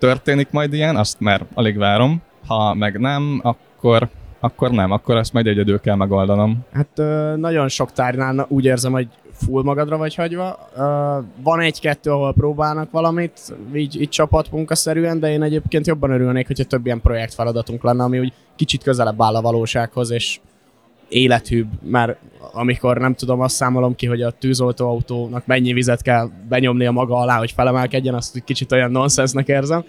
történik 0.00 0.50
majd 0.50 0.72
ilyen, 0.72 0.96
azt 0.96 1.20
már 1.20 1.44
alig 1.54 1.76
várom. 1.76 2.22
Ha 2.46 2.74
meg 2.74 2.98
nem, 2.98 3.40
akkor 3.42 4.08
akkor 4.40 4.70
nem, 4.70 4.90
akkor 4.90 5.16
ezt 5.16 5.32
majd 5.32 5.46
egyedül 5.46 5.80
kell 5.80 5.94
megoldanom. 5.94 6.58
Hát 6.72 6.98
ö, 6.98 7.34
nagyon 7.36 7.68
sok 7.68 7.92
tárnál 7.92 8.46
úgy 8.48 8.64
érzem, 8.64 8.92
hogy 8.92 9.08
full 9.32 9.62
magadra 9.62 9.96
vagy 9.96 10.14
hagyva. 10.14 10.68
Ö, 10.76 11.18
van 11.42 11.60
egy-kettő, 11.60 12.10
ahol 12.10 12.34
próbálnak 12.34 12.90
valamit, 12.90 13.40
így, 13.74 14.00
így 14.00 14.08
csapatmunkaszerűen, 14.08 15.20
de 15.20 15.30
én 15.30 15.42
egyébként 15.42 15.86
jobban 15.86 16.10
örülnék, 16.10 16.46
hogyha 16.46 16.64
több 16.64 16.86
ilyen 16.86 17.00
projektfeladatunk 17.00 17.82
lenne, 17.82 18.02
ami 18.02 18.18
úgy 18.18 18.32
kicsit 18.56 18.82
közelebb 18.82 19.22
áll 19.22 19.34
a 19.34 19.40
valósághoz, 19.40 20.10
és 20.10 20.40
élethűbb, 21.10 21.68
mert 21.82 22.18
amikor 22.52 22.98
nem 22.98 23.14
tudom, 23.14 23.40
azt 23.40 23.54
számolom 23.54 23.94
ki, 23.94 24.06
hogy 24.06 24.22
a 24.22 24.30
tűzoltóautónak 24.30 25.46
mennyi 25.46 25.72
vizet 25.72 26.02
kell 26.02 26.30
benyomni 26.48 26.86
a 26.86 26.90
maga 26.90 27.16
alá, 27.16 27.38
hogy 27.38 27.50
felemelkedjen, 27.50 28.14
azt 28.14 28.36
egy 28.36 28.44
kicsit 28.44 28.72
olyan 28.72 28.90
nonsensnek 28.90 29.48
érzem. 29.48 29.84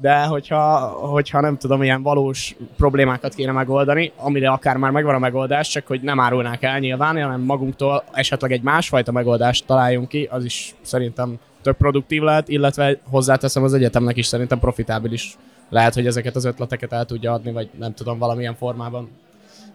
De 0.00 0.24
hogyha, 0.24 0.78
hogyha 0.88 1.40
nem 1.40 1.56
tudom, 1.56 1.82
ilyen 1.82 2.02
valós 2.02 2.56
problémákat 2.76 3.34
kéne 3.34 3.52
megoldani, 3.52 4.12
amire 4.16 4.50
akár 4.50 4.76
már 4.76 4.90
megvan 4.90 5.14
a 5.14 5.18
megoldás, 5.18 5.68
csak 5.68 5.86
hogy 5.86 6.00
nem 6.00 6.20
árulnák 6.20 6.62
el 6.62 6.78
nyilván, 6.78 7.22
hanem 7.22 7.40
magunktól 7.40 8.04
esetleg 8.12 8.52
egy 8.52 8.62
másfajta 8.62 9.12
megoldást 9.12 9.66
találjunk 9.66 10.08
ki, 10.08 10.28
az 10.30 10.44
is 10.44 10.74
szerintem 10.80 11.38
tök 11.62 11.76
produktív 11.76 12.22
lehet, 12.22 12.48
illetve 12.48 12.98
hozzáteszem 13.10 13.62
az 13.62 13.74
egyetemnek 13.74 14.16
is 14.16 14.26
szerintem 14.26 14.58
profitábilis 14.58 15.36
lehet, 15.68 15.94
hogy 15.94 16.06
ezeket 16.06 16.36
az 16.36 16.44
ötleteket 16.44 16.92
el 16.92 17.04
tudja 17.04 17.32
adni, 17.32 17.52
vagy 17.52 17.68
nem 17.78 17.94
tudom, 17.94 18.18
valamilyen 18.18 18.54
formában 18.54 19.08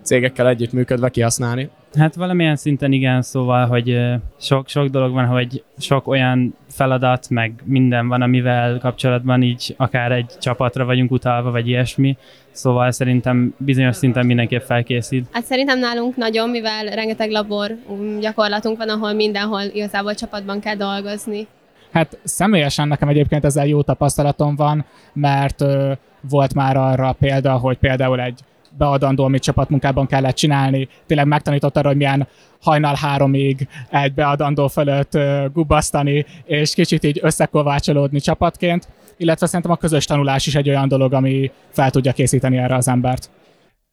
cégekkel 0.06 0.48
együttműködve 0.48 1.10
kihasználni. 1.10 1.70
Hát 1.94 2.16
valamilyen 2.16 2.56
szinten 2.56 2.92
igen, 2.92 3.22
szóval, 3.22 3.68
hogy 3.68 4.00
sok, 4.40 4.68
sok 4.68 4.88
dolog 4.88 5.14
van, 5.14 5.26
hogy 5.26 5.64
sok 5.78 6.08
olyan 6.08 6.56
feladat, 6.70 7.30
meg 7.30 7.54
minden 7.64 8.08
van, 8.08 8.22
amivel 8.22 8.80
kapcsolatban 8.80 9.42
így 9.42 9.74
akár 9.78 10.12
egy 10.12 10.32
csapatra 10.40 10.86
vagyunk 10.86 11.12
utalva, 11.12 11.52
vagy 11.52 11.68
ilyesmi. 11.68 12.18
Szóval 12.52 12.92
szerintem 12.92 13.56
bizonyos 13.58 13.96
szinten 13.96 14.26
mindenképp 14.26 14.62
felkészít. 14.62 15.28
Hát 15.32 15.46
szerintem 15.46 15.80
nálunk 15.80 16.16
nagyon, 16.16 16.50
mivel 16.50 16.86
rengeteg 16.86 17.32
labor 17.32 17.72
um, 17.88 18.20
gyakorlatunk 18.20 18.78
van, 18.78 18.90
ahol 18.90 19.14
mindenhol 19.14 19.62
igazából 19.62 20.14
csapatban 20.14 20.60
kell 20.60 20.76
dolgozni. 20.76 21.48
Hát 21.92 22.18
személyesen 22.24 22.88
nekem 22.88 23.08
egyébként 23.08 23.46
ezzel 23.46 23.68
jó 23.68 23.82
tapasztalatom 23.82 24.56
van, 24.56 24.86
mert 25.14 25.62
ö, 25.62 25.92
volt 26.30 26.54
már 26.54 26.78
arra 26.78 27.16
példa, 27.20 27.58
hogy 27.58 27.78
például 27.78 28.22
egy 28.22 28.40
beadandó, 28.78 29.24
amit 29.24 29.42
csapatmunkában 29.42 30.08
kellett 30.08 30.36
csinálni. 30.36 30.88
Tényleg 31.06 31.28
megtanított 31.28 31.78
arra, 31.78 31.88
hogy 31.88 31.98
milyen 31.98 32.28
hajnal 32.62 32.96
háromig 32.96 33.68
egy 33.90 34.14
beadandó 34.14 34.68
fölött 34.68 35.18
gubasztani, 35.54 36.26
és 36.46 36.74
kicsit 36.74 37.04
így 37.04 37.20
összekovácsolódni 37.22 38.20
csapatként, 38.20 38.88
illetve 39.18 39.46
szerintem 39.46 39.72
a 39.72 39.76
közös 39.76 40.06
tanulás 40.06 40.48
is 40.48 40.56
egy 40.56 40.70
olyan 40.70 40.88
dolog, 40.88 41.14
ami 41.14 41.52
fel 41.70 41.90
tudja 41.90 42.14
készíteni 42.14 42.58
erre 42.58 42.76
az 42.76 42.88
embert. 42.88 43.30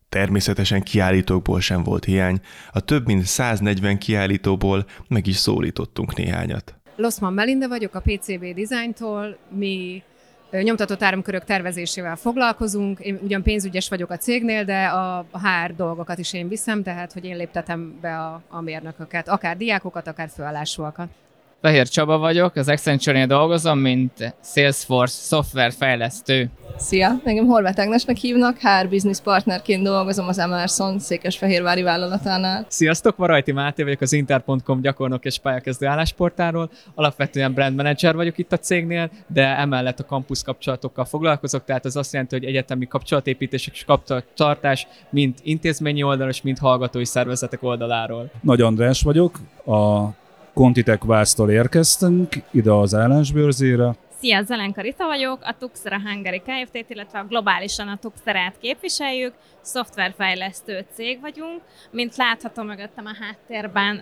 Természetesen 0.08 0.82
kiállítókból 0.82 1.60
sem 1.60 1.82
volt 1.82 2.04
hiány, 2.04 2.40
a 2.72 2.80
több 2.80 3.06
mint 3.06 3.24
140 3.24 3.98
kiállítóból 3.98 4.84
meg 5.08 5.26
is 5.26 5.36
szólítottunk 5.36 6.16
néhányat. 6.16 6.74
Loszman 6.96 7.32
Melinda 7.32 7.68
vagyok 7.68 7.94
a 7.94 8.00
PCB 8.00 8.40
Design-tól, 8.40 9.36
mi 9.48 10.02
nyomtatott 10.60 11.02
áramkörök 11.02 11.44
tervezésével 11.44 12.16
foglalkozunk. 12.16 13.00
Én 13.00 13.18
ugyan 13.22 13.42
pénzügyes 13.42 13.88
vagyok 13.88 14.10
a 14.10 14.16
cégnél, 14.16 14.64
de 14.64 14.84
a, 14.84 15.26
HR 15.32 15.74
dolgokat 15.74 16.18
is 16.18 16.32
én 16.32 16.48
viszem, 16.48 16.82
tehát 16.82 17.12
hogy 17.12 17.24
én 17.24 17.36
léptetem 17.36 17.98
be 18.00 18.18
a, 18.18 18.42
a 18.48 18.60
mérnököket, 18.60 19.28
akár 19.28 19.56
diákokat, 19.56 20.06
akár 20.06 20.28
főállásúakat. 20.28 21.08
Fehér 21.62 21.88
Csaba 21.88 22.18
vagyok, 22.18 22.56
az 22.56 22.68
Accenture-nél 22.68 23.26
dolgozom, 23.26 23.78
mint 23.78 24.34
Salesforce 24.44 25.16
szoftverfejlesztő. 25.16 26.50
Szia, 26.76 27.20
engem 27.24 27.46
Horváth 27.46 27.80
Ágnesnek 27.80 28.16
hívnak, 28.16 28.56
HR 28.58 28.88
business 28.88 29.20
partnerként 29.20 29.82
dolgozom 29.82 30.28
az 30.28 30.38
Emerson 30.38 30.98
Székesfehérvári 30.98 31.82
vállalatánál. 31.82 32.66
Sziasztok, 32.68 33.16
Marajti 33.16 33.52
Máté 33.52 33.82
vagyok 33.82 34.00
az 34.00 34.12
Inter.com 34.12 34.80
gyakornok 34.80 35.24
és 35.24 35.38
pályakezdő 35.38 35.86
állásportáról. 35.86 36.70
Alapvetően 36.94 37.52
brand 37.52 37.76
manager 37.76 38.14
vagyok 38.14 38.38
itt 38.38 38.52
a 38.52 38.58
cégnél, 38.58 39.10
de 39.26 39.58
emellett 39.58 40.00
a 40.00 40.04
campus 40.04 40.42
kapcsolatokkal 40.42 41.04
foglalkozok, 41.04 41.64
tehát 41.64 41.84
az 41.84 41.96
azt 41.96 42.12
jelenti, 42.12 42.34
hogy 42.34 42.44
egyetemi 42.44 42.86
kapcsolatépítés 42.86 43.68
és 43.72 43.84
kapcsolattartás 43.84 44.86
mind 45.10 45.34
intézményi 45.42 46.02
oldalon, 46.02 46.28
és 46.28 46.42
mind 46.42 46.58
hallgatói 46.58 47.04
szervezetek 47.04 47.62
oldaláról. 47.62 48.30
Nagy 48.40 48.60
András 48.60 49.02
vagyok, 49.02 49.38
a 49.64 50.08
Contitek 50.54 51.04
Vásztól 51.04 51.50
érkeztünk 51.50 52.28
ide 52.50 52.70
az 52.70 52.94
állásbőrzére. 52.94 53.94
Szia, 54.20 54.42
Zelenka 54.42 54.80
Rita 54.80 55.06
vagyok, 55.06 55.38
a 55.42 55.54
Tuxera 55.58 56.00
Hungary 56.00 56.38
Kft-t, 56.38 56.90
illetve 56.90 57.18
a 57.18 57.24
globálisan 57.24 57.88
a 57.88 57.96
Tuxerát 57.96 58.58
képviseljük, 58.60 59.34
szoftverfejlesztő 59.60 60.84
cég 60.94 61.20
vagyunk. 61.20 61.60
Mint 61.90 62.16
látható 62.16 62.62
mögöttem 62.62 63.06
a 63.06 63.16
háttérben, 63.20 63.96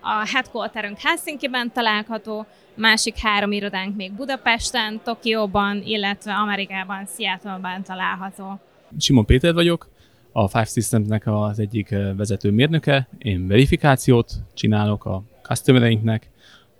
a 0.00 0.26
headquarterünk 0.32 0.98
Helsinki-ben 0.98 1.72
található, 1.72 2.46
másik 2.74 3.18
három 3.18 3.52
irodánk 3.52 3.96
még 3.96 4.12
Budapesten, 4.12 5.00
Tokióban, 5.04 5.82
illetve 5.84 6.32
Amerikában, 6.32 7.06
Seattle-ban 7.16 7.82
található. 7.82 8.60
Simon 8.98 9.26
Péter 9.26 9.54
vagyok, 9.54 9.88
a 10.32 10.48
Five 10.48 10.64
Systems-nek 10.64 11.26
az 11.26 11.58
egyik 11.58 11.94
vezető 12.16 12.50
mérnöke, 12.50 13.08
én 13.18 13.46
verifikációt 13.46 14.32
csinálok 14.54 15.04
a 15.04 15.22
customereinknek, 15.48 16.30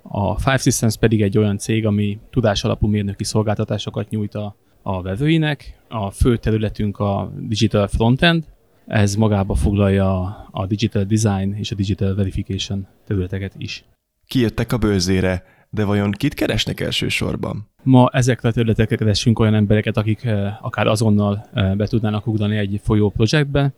a 0.02 0.38
Five 0.38 0.56
Systems 0.56 0.96
pedig 0.96 1.22
egy 1.22 1.38
olyan 1.38 1.58
cég, 1.58 1.86
ami 1.86 2.18
tudás 2.30 2.64
alapú 2.64 2.86
mérnöki 2.86 3.24
szolgáltatásokat 3.24 4.10
nyújt 4.10 4.34
a, 4.34 4.56
a 4.82 5.02
vevőinek. 5.02 5.78
A 5.88 6.10
fő 6.10 6.36
területünk 6.36 6.98
a 6.98 7.32
Digital 7.38 7.86
Frontend, 7.86 8.44
ez 8.86 9.14
magába 9.14 9.54
foglalja 9.54 10.20
a 10.50 10.66
Digital 10.66 11.04
Design 11.04 11.54
és 11.54 11.70
a 11.70 11.74
Digital 11.74 12.14
Verification 12.14 12.86
területeket 13.06 13.52
is. 13.56 13.84
Kijöttek 14.26 14.72
a 14.72 14.78
bőzére, 14.78 15.44
de 15.70 15.84
vajon 15.84 16.10
kit 16.10 16.34
keresnek 16.34 16.80
elsősorban? 16.80 17.68
Ma 17.82 18.08
ezekre 18.12 18.48
a 18.48 18.52
területekre 18.52 18.96
keresünk 18.96 19.38
olyan 19.38 19.54
embereket, 19.54 19.96
akik 19.96 20.24
eh, 20.24 20.64
akár 20.64 20.86
azonnal 20.86 21.48
eh, 21.52 21.74
be 21.74 21.86
tudnának 21.86 22.26
ugrani 22.26 22.56
egy 22.56 22.80
folyó 22.82 23.10
projektbe, 23.10 23.72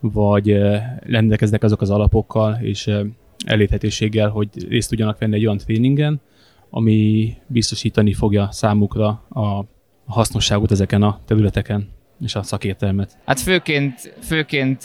vagy 0.00 0.50
eh, 0.50 0.82
rendelkeznek 1.00 1.62
azok 1.62 1.80
az 1.80 1.90
alapokkal 1.90 2.58
és 2.60 2.90
elérhetőséggel, 3.44 4.28
hogy 4.28 4.48
részt 4.68 4.88
tudjanak 4.88 5.18
venni 5.18 5.34
egy 5.34 5.46
olyan 5.46 5.58
tréningen, 5.58 6.20
ami 6.70 7.32
biztosítani 7.46 8.12
fogja 8.12 8.48
számukra 8.52 9.08
a 9.30 9.64
hasznosságot 10.06 10.70
ezeken 10.70 11.02
a 11.02 11.20
területeken 11.24 11.88
és 12.24 12.34
a 12.34 12.42
szakértelmet. 12.42 13.18
Hát 13.24 13.40
főként, 13.40 14.14
főként 14.22 14.80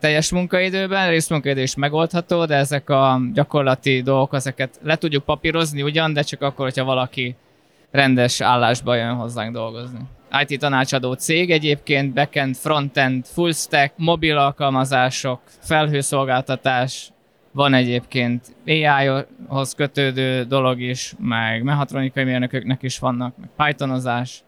teljes 0.00 0.30
munkaidőben, 0.30 1.08
részmunkaidő 1.08 1.62
is 1.62 1.74
megoldható, 1.74 2.44
de 2.44 2.54
ezek 2.54 2.90
a 2.90 3.20
gyakorlati 3.32 4.02
dolgok, 4.02 4.34
ezeket 4.34 4.80
le 4.82 4.96
tudjuk 4.96 5.24
papírozni 5.24 5.82
ugyan, 5.82 6.12
de 6.12 6.22
csak 6.22 6.42
akkor, 6.42 6.64
hogyha 6.64 6.84
valaki 6.84 7.36
rendes 7.90 8.40
állásba 8.40 8.94
jön 8.94 9.14
hozzánk 9.14 9.52
dolgozni. 9.52 9.98
IT 10.46 10.60
tanácsadó 10.60 11.12
cég 11.12 11.50
egyébként, 11.50 12.14
backend, 12.14 12.56
frontend, 12.56 13.26
full 13.26 13.52
stack, 13.52 13.92
mobil 13.96 14.36
alkalmazások, 14.36 15.40
felhőszolgáltatás, 15.60 17.11
van 17.52 17.74
egyébként 17.74 18.56
AI-hoz 18.66 19.74
kötődő 19.74 20.44
dolog 20.44 20.80
is, 20.80 21.14
meg 21.18 21.62
mehatronikai 21.62 22.24
mérnököknek 22.24 22.82
is 22.82 22.98
vannak, 22.98 23.34
meg 23.36 23.48
Pythonozás, 23.56 24.42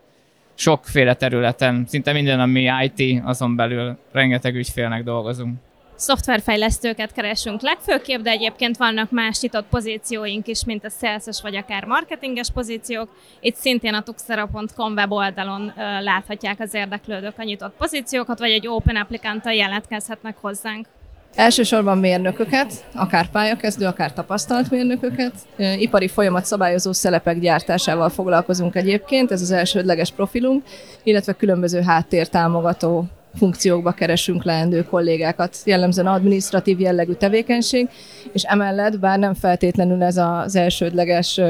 sokféle 0.55 1.15
területen, 1.15 1.85
szinte 1.87 2.13
minden, 2.13 2.41
ami 2.41 2.71
IT, 2.83 3.23
azon 3.25 3.57
belül 3.57 3.99
rengeteg 4.13 4.55
ügyfélnek 4.55 5.03
dolgozunk. 5.03 5.57
Szoftverfejlesztőket 5.97 7.13
keresünk 7.13 7.61
legfőképp, 7.61 8.21
de 8.21 8.31
egyébként 8.31 8.77
vannak 8.77 9.11
más 9.11 9.41
nyitott 9.41 9.67
pozícióink 9.67 10.47
is, 10.47 10.65
mint 10.65 10.85
a 10.85 10.89
sales 10.89 11.41
vagy 11.43 11.57
akár 11.57 11.85
marketinges 11.85 12.51
pozíciók. 12.51 13.09
Itt 13.41 13.55
szintén 13.55 13.95
a 13.95 14.03
tuxera.com 14.03 14.93
weboldalon 14.93 15.73
láthatják 16.01 16.61
az 16.61 16.75
érdeklődők 16.75 17.39
a 17.39 17.43
nyitott 17.43 17.77
pozíciókat, 17.77 18.39
vagy 18.39 18.51
egy 18.51 18.67
open 18.67 18.97
applicant 18.97 19.45
jelentkezhetnek 19.45 20.37
hozzánk. 20.41 20.87
Elsősorban 21.35 21.99
mérnököket, 21.99 22.85
akár 22.95 23.31
pályakezdő, 23.31 23.87
akár 23.87 24.13
tapasztalt 24.13 24.71
mérnököket. 24.71 25.33
Ipari 25.79 26.09
folyamat 26.09 26.45
szabályozó 26.45 26.93
szelepek 26.93 27.39
gyártásával 27.39 28.09
foglalkozunk 28.09 28.75
egyébként, 28.75 29.31
ez 29.31 29.43
az 29.43 29.51
elsődleges 29.51 30.11
profilunk, 30.11 30.63
illetve 31.03 31.33
különböző 31.33 31.81
háttértámogató 31.81 33.05
funkciókba 33.37 33.93
keresünk 33.93 34.45
leendő 34.45 34.83
kollégákat, 34.83 35.57
jellemzően 35.65 36.07
administratív 36.07 36.81
jellegű 36.81 37.13
tevékenység, 37.13 37.89
és 38.33 38.43
emellett, 38.43 38.99
bár 38.99 39.19
nem 39.19 39.35
feltétlenül 39.35 40.03
ez 40.03 40.17
az 40.17 40.57
elsődleges 40.57 41.41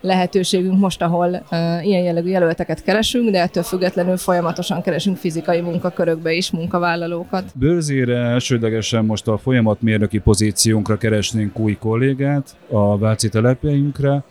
lehetőségünk 0.00 0.78
most, 0.78 1.02
ahol 1.02 1.42
ilyen 1.82 2.02
jellegű 2.02 2.28
jelölteket 2.28 2.82
keresünk, 2.82 3.30
de 3.30 3.40
ettől 3.40 3.62
függetlenül 3.62 4.16
folyamatosan 4.16 4.82
keresünk 4.82 5.16
fizikai 5.16 5.60
munkakörökbe 5.60 6.32
is 6.32 6.50
munkavállalókat. 6.50 7.44
Bőrzére 7.54 8.16
elsődlegesen 8.16 9.04
most 9.04 9.28
a 9.28 9.38
folyamatmérnöki 9.38 10.18
pozíciónkra 10.18 10.96
keresnénk 10.96 11.58
új 11.58 11.76
kollégát 11.76 12.56
a 12.68 12.98
Váci 12.98 13.28
telepeinkre, 13.28 14.22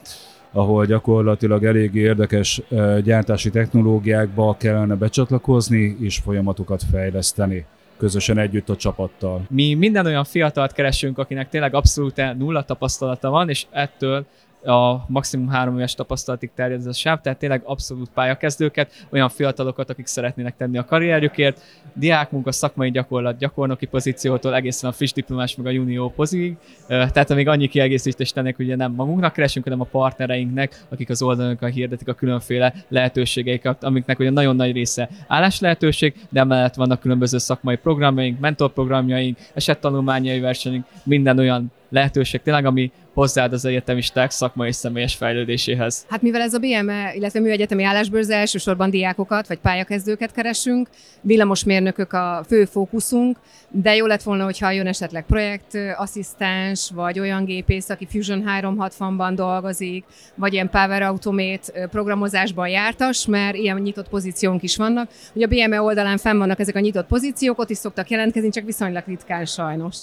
ahol 0.51 0.85
gyakorlatilag 0.85 1.63
eléggé 1.65 1.99
érdekes 1.99 2.61
gyártási 3.03 3.49
technológiákba 3.49 4.55
kellene 4.59 4.95
becsatlakozni 4.95 5.97
és 5.99 6.17
folyamatokat 6.17 6.83
fejleszteni 6.91 7.65
közösen 7.97 8.37
együtt 8.37 8.69
a 8.69 8.75
csapattal. 8.75 9.45
Mi 9.49 9.73
minden 9.73 10.05
olyan 10.05 10.23
fiatalt 10.23 10.73
keresünk, 10.73 11.17
akinek 11.17 11.49
tényleg 11.49 11.73
abszolút 11.73 12.37
nulla 12.37 12.63
tapasztalata 12.63 13.29
van, 13.29 13.49
és 13.49 13.65
ettől 13.71 14.25
a 14.63 15.05
maximum 15.07 15.47
három 15.47 15.77
éves 15.77 15.95
tapasztalatig 15.95 16.49
terjed 16.55 16.79
ez 16.79 16.85
a 16.85 16.93
sáv, 16.93 17.21
tehát 17.21 17.39
tényleg 17.39 17.61
abszolút 17.63 18.09
pályakezdőket, 18.13 19.05
olyan 19.09 19.29
fiatalokat, 19.29 19.89
akik 19.89 20.05
szeretnének 20.05 20.55
tenni 20.57 20.77
a 20.77 20.85
karrierjükért, 20.85 21.61
diákmunka, 21.93 22.51
szakmai 22.51 22.91
gyakorlat, 22.91 23.37
gyakornoki 23.37 23.85
pozíciótól 23.85 24.55
egészen 24.55 24.89
a 24.89 24.93
friss 24.93 25.11
diplomás 25.11 25.55
meg 25.55 25.65
a 25.65 25.69
junior 25.69 26.11
pozig, 26.11 26.57
tehát 26.87 27.35
még 27.35 27.47
annyi 27.47 27.67
kiegészítést 27.67 28.33
tennék, 28.33 28.55
hogy 28.55 28.65
ugye 28.65 28.75
nem 28.75 28.91
magunknak 28.91 29.33
keresünk, 29.33 29.65
hanem 29.65 29.81
a 29.81 29.87
partnereinknek, 29.91 30.83
akik 30.89 31.09
az 31.09 31.21
oldalunkon 31.21 31.71
hirdetik 31.71 32.07
a 32.07 32.13
különféle 32.13 32.73
lehetőségeiket, 32.87 33.83
amiknek 33.83 34.19
ugye 34.19 34.29
nagyon 34.29 34.55
nagy 34.55 34.71
része 34.71 35.09
állás 35.27 35.59
lehetőség, 35.59 36.13
de 36.29 36.39
emellett 36.39 36.75
vannak 36.75 36.99
különböző 36.99 37.37
szakmai 37.37 37.75
programjaink, 37.75 38.39
mentorprogramjaink, 38.39 39.37
esettanulmányai 39.53 40.39
versenyünk, 40.39 40.85
minden 41.03 41.39
olyan 41.39 41.71
lehetőség 41.89 42.41
tényleg, 42.41 42.65
ami 42.65 42.91
hozzáad 43.13 43.53
az 43.53 43.65
egyetemisták 43.65 44.31
szakmai 44.31 44.67
és 44.67 44.75
személyes 44.75 45.15
fejlődéséhez. 45.15 46.05
Hát 46.09 46.21
mivel 46.21 46.41
ez 46.41 46.53
a 46.53 46.59
BME, 46.59 47.13
illetve 47.15 47.39
műegyetemi 47.39 47.83
állásbőrze 47.83 48.35
elsősorban 48.35 48.89
diákokat 48.89 49.47
vagy 49.47 49.57
pályakezdőket 49.57 50.31
keresünk, 50.31 50.89
villamosmérnökök 51.21 52.13
a 52.13 52.43
fő 52.47 52.65
fókuszunk, 52.65 53.37
de 53.69 53.95
jó 53.95 54.05
lett 54.05 54.23
volna, 54.23 54.43
hogyha 54.43 54.71
jön 54.71 54.87
esetleg 54.87 55.25
projektasszisztens, 55.25 56.91
vagy 56.93 57.19
olyan 57.19 57.45
gépész, 57.45 57.89
aki 57.89 58.07
Fusion 58.11 58.43
360-ban 58.47 59.31
dolgozik, 59.35 60.05
vagy 60.35 60.53
ilyen 60.53 60.69
Power 60.69 61.01
Automate 61.01 61.87
programozásban 61.87 62.67
jártas, 62.67 63.25
mert 63.25 63.55
ilyen 63.55 63.77
nyitott 63.77 64.09
pozíciónk 64.09 64.63
is 64.63 64.75
vannak. 64.75 65.09
Ugye 65.33 65.45
a 65.45 65.49
BME 65.49 65.81
oldalán 65.81 66.17
fenn 66.17 66.37
vannak 66.37 66.59
ezek 66.59 66.75
a 66.75 66.79
nyitott 66.79 67.07
pozíciók, 67.07 67.59
ott 67.59 67.69
is 67.69 67.77
szoktak 67.77 68.09
jelentkezni, 68.09 68.49
csak 68.49 68.65
viszonylag 68.65 69.03
ritkán 69.07 69.45
sajnos. 69.45 69.97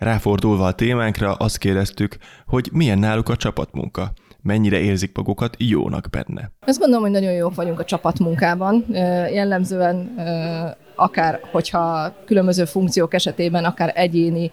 Ráfordulva 0.00 0.66
a 0.66 0.72
témánkra 0.72 1.32
azt 1.32 1.58
kérdeztük, 1.58 2.16
hogy 2.46 2.68
milyen 2.72 2.98
náluk 2.98 3.28
a 3.28 3.36
csapatmunka, 3.36 4.12
mennyire 4.42 4.78
érzik 4.78 5.16
magukat 5.16 5.56
jónak 5.58 6.06
benne. 6.10 6.50
Azt 6.66 6.78
gondolom, 6.78 7.02
hogy 7.02 7.12
nagyon 7.12 7.32
jók 7.32 7.54
vagyunk 7.54 7.80
a 7.80 7.84
csapatmunkában. 7.84 8.84
Jellemzően 9.32 10.14
akár, 10.96 11.40
hogyha 11.52 12.14
különböző 12.24 12.64
funkciók 12.64 13.14
esetében 13.14 13.64
akár 13.64 13.92
egyéni 13.94 14.50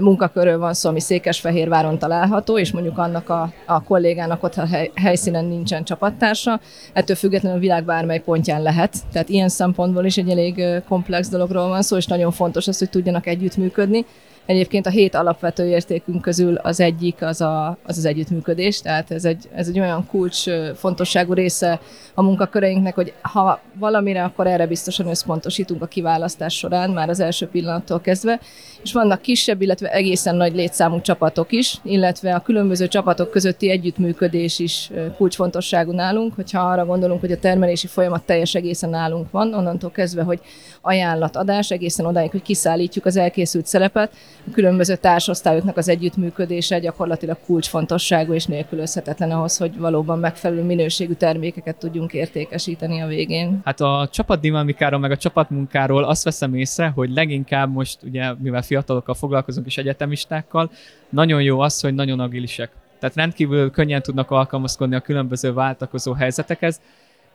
munkakörről 0.00 0.58
van 0.58 0.74
szó, 0.74 0.88
ami 0.88 1.00
Székesfehérváron 1.00 1.98
található, 1.98 2.58
és 2.58 2.72
mondjuk 2.72 2.98
annak 2.98 3.28
a, 3.28 3.52
a 3.66 3.82
kollégának 3.82 4.42
ott 4.42 4.54
a 4.54 4.66
hely, 4.66 4.90
helyszínen 4.94 5.44
nincsen 5.44 5.84
csapattársa, 5.84 6.60
ettől 6.92 7.16
függetlenül 7.16 7.58
a 7.58 7.60
világ 7.60 7.84
bármely 7.84 8.20
pontján 8.20 8.62
lehet. 8.62 8.96
Tehát 9.12 9.28
ilyen 9.28 9.48
szempontból 9.48 10.04
is 10.04 10.16
egy 10.16 10.30
elég 10.30 10.64
komplex 10.88 11.28
dologról 11.28 11.68
van 11.68 11.82
szó, 11.82 11.96
és 11.96 12.06
nagyon 12.06 12.30
fontos 12.30 12.68
az, 12.68 12.78
hogy 12.78 12.90
tudjanak 12.90 13.26
együttműködni. 13.26 14.04
Egyébként 14.50 14.86
a 14.86 14.90
hét 14.90 15.14
alapvető 15.14 15.66
értékünk 15.66 16.22
közül 16.22 16.54
az 16.54 16.80
egyik 16.80 17.22
az 17.22 17.40
a, 17.40 17.68
az, 17.68 17.98
az 17.98 18.04
együttműködés, 18.04 18.80
tehát 18.80 19.10
ez 19.10 19.24
egy, 19.24 19.48
ez 19.54 19.68
egy 19.68 19.80
olyan 19.80 20.06
kulcs 20.06 20.44
fontosságú 20.74 21.32
része 21.32 21.80
a 22.14 22.22
munkaköreinknek, 22.22 22.94
hogy 22.94 23.12
ha 23.22 23.60
valamire, 23.74 24.24
akkor 24.24 24.46
erre 24.46 24.66
biztosan 24.66 25.06
összpontosítunk 25.06 25.82
a 25.82 25.86
kiválasztás 25.86 26.56
során, 26.56 26.90
már 26.90 27.08
az 27.08 27.20
első 27.20 27.46
pillanattól 27.46 28.00
kezdve, 28.00 28.40
és 28.82 28.92
vannak 28.92 29.22
kisebb, 29.22 29.62
illetve 29.62 29.92
egészen 29.92 30.36
nagy 30.36 30.54
létszámú 30.54 31.00
csapatok 31.00 31.52
is, 31.52 31.78
illetve 31.82 32.34
a 32.34 32.40
különböző 32.40 32.88
csapatok 32.88 33.30
közötti 33.30 33.70
együttműködés 33.70 34.58
is 34.58 34.90
kulcsfontosságú 35.16 35.92
nálunk, 35.92 36.34
hogyha 36.34 36.60
arra 36.60 36.84
gondolunk, 36.86 37.20
hogy 37.20 37.32
a 37.32 37.38
termelési 37.38 37.86
folyamat 37.86 38.22
teljes 38.22 38.54
egészen 38.54 38.90
nálunk 38.90 39.30
van, 39.30 39.54
onnantól 39.54 39.90
kezdve, 39.90 40.22
hogy 40.22 40.40
ajánlatadás 40.80 41.70
egészen 41.70 42.06
odáig, 42.06 42.30
hogy 42.30 42.42
kiszállítjuk 42.42 43.06
az 43.06 43.16
elkészült 43.16 43.66
szerepet, 43.66 44.12
a 44.46 44.50
különböző 44.52 44.96
társosztályoknak 44.96 45.76
az 45.76 45.88
együttműködése 45.88 46.78
gyakorlatilag 46.78 47.36
kulcsfontosságú 47.46 48.32
és 48.32 48.46
nélkülözhetetlen 48.46 49.30
ahhoz, 49.30 49.56
hogy 49.56 49.78
valóban 49.78 50.18
megfelelő 50.18 50.62
minőségű 50.62 51.12
termékeket 51.12 51.76
tudjunk 51.76 52.12
értékesíteni 52.12 53.00
a 53.00 53.06
végén. 53.06 53.60
Hát 53.64 53.80
a 53.80 54.08
csapatdinamikáról 54.12 55.00
meg 55.00 55.10
a 55.10 55.16
csapatmunkáról 55.16 56.04
azt 56.04 56.24
veszem 56.24 56.54
észre, 56.54 56.92
hogy 56.94 57.10
leginkább 57.10 57.72
most 57.72 57.98
ugye, 58.02 58.32
mivel 58.38 58.62
fiatalokkal 58.70 59.14
foglalkozunk 59.14 59.66
és 59.66 59.78
egyetemistákkal, 59.78 60.70
nagyon 61.08 61.42
jó 61.42 61.60
az, 61.60 61.80
hogy 61.80 61.94
nagyon 61.94 62.20
agilisek. 62.20 62.70
Tehát 62.98 63.16
rendkívül 63.16 63.70
könnyen 63.70 64.02
tudnak 64.02 64.30
alkalmazkodni 64.30 64.94
a 64.94 65.00
különböző 65.00 65.52
váltakozó 65.52 66.12
helyzetekhez, 66.12 66.80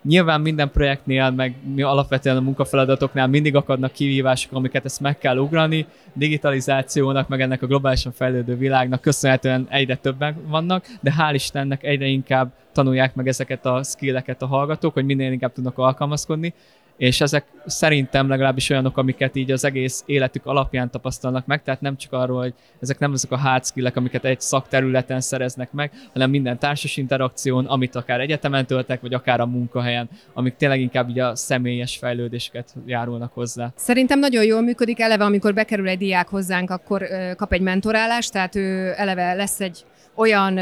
Nyilván 0.08 0.42
minden 0.42 0.72
projektnél, 0.72 1.30
meg 1.30 1.56
mi 1.75 1.82
alapvetően 1.82 2.38
a 2.38 2.42
munkafeladatoknál 2.42 3.27
mindig 3.27 3.55
akadnak 3.55 3.92
kihívások, 3.92 4.51
amiket 4.51 4.86
ezt 4.86 5.00
meg 5.00 5.18
kell 5.18 5.38
ugrani. 5.38 5.86
Digitalizációnak, 6.14 7.27
meg 7.27 7.42
ennek 7.42 7.62
a 7.62 7.68
globálisan 7.68 8.12
fejlődő 8.12 8.57
világnak 8.57 9.01
köszönhetően 9.01 9.68
egyre 9.70 9.96
többen 9.96 10.36
vannak, 10.48 10.86
de 11.01 11.14
hál' 11.18 11.33
Istennek 11.33 11.83
egyre 11.83 12.05
inkább 12.05 12.51
tanulják 12.72 13.16
meg 13.16 13.27
ezeket 13.27 13.66
a 13.66 13.83
skilleket 13.83 14.42
a 14.42 14.46
hallgatók, 14.46 14.94
hogy 14.94 15.05
minél 15.05 15.31
inkább 15.31 15.53
tudnak 15.53 15.77
alkalmazkodni, 15.77 16.53
és 16.98 17.22
ezek 17.22 17.46
szerintem 17.66 18.27
legalábbis 18.29 18.70
olyanok, 18.70 18.98
amiket 18.98 19.36
így 19.36 19.51
az 19.51 19.66
egész 19.66 20.03
életük 20.05 20.46
alapján 20.46 20.90
tapasztalnak 20.92 21.46
meg, 21.46 21.64
tehát 21.64 21.81
nem 21.81 21.98
csak 21.98 22.14
arról, 22.14 22.42
hogy 22.42 22.53
ezek 22.79 23.00
nem 23.00 23.12
azok 23.12 23.31
a 23.31 23.38
hard 23.38 23.66
skillek, 23.66 23.96
amiket 23.96 24.25
egy 24.25 24.42
szakterületen 24.42 25.22
szereznek 25.22 25.72
meg, 25.72 25.92
hanem 26.14 26.29
minden 26.29 26.60
társas 26.60 26.98
interakción, 26.98 27.66
amit 27.66 27.96
akár 27.96 28.20
egyetemen 28.20 28.66
töltek, 28.66 29.01
vagy 29.01 29.14
akár 29.14 29.40
a 29.40 29.46
munkahelyen, 29.46 30.10
amik 30.34 30.55
tényleg 30.55 30.79
inkább 30.79 31.10
így 31.10 31.20
a 31.20 31.36
személyes 31.36 31.98
fejlődéseket 31.98 32.74
járulnak 32.86 33.34
hozzá. 33.34 33.72
Szerintem 33.75 34.20
nagyon 34.20 34.44
jól 34.44 34.62
működik, 34.62 35.00
eleve 35.00 35.24
amikor 35.24 35.53
bekerül 35.53 35.88
egy 35.88 35.98
diák 35.98 36.27
hozzánk, 36.27 36.70
akkor 36.70 37.08
kap 37.38 37.53
egy 37.53 37.62
mentorálást, 37.62 38.31
tehát 38.31 38.55
ő 38.55 38.94
eleve 38.98 39.34
lesz 39.34 39.60
egy 39.60 39.86
olyan 40.16 40.60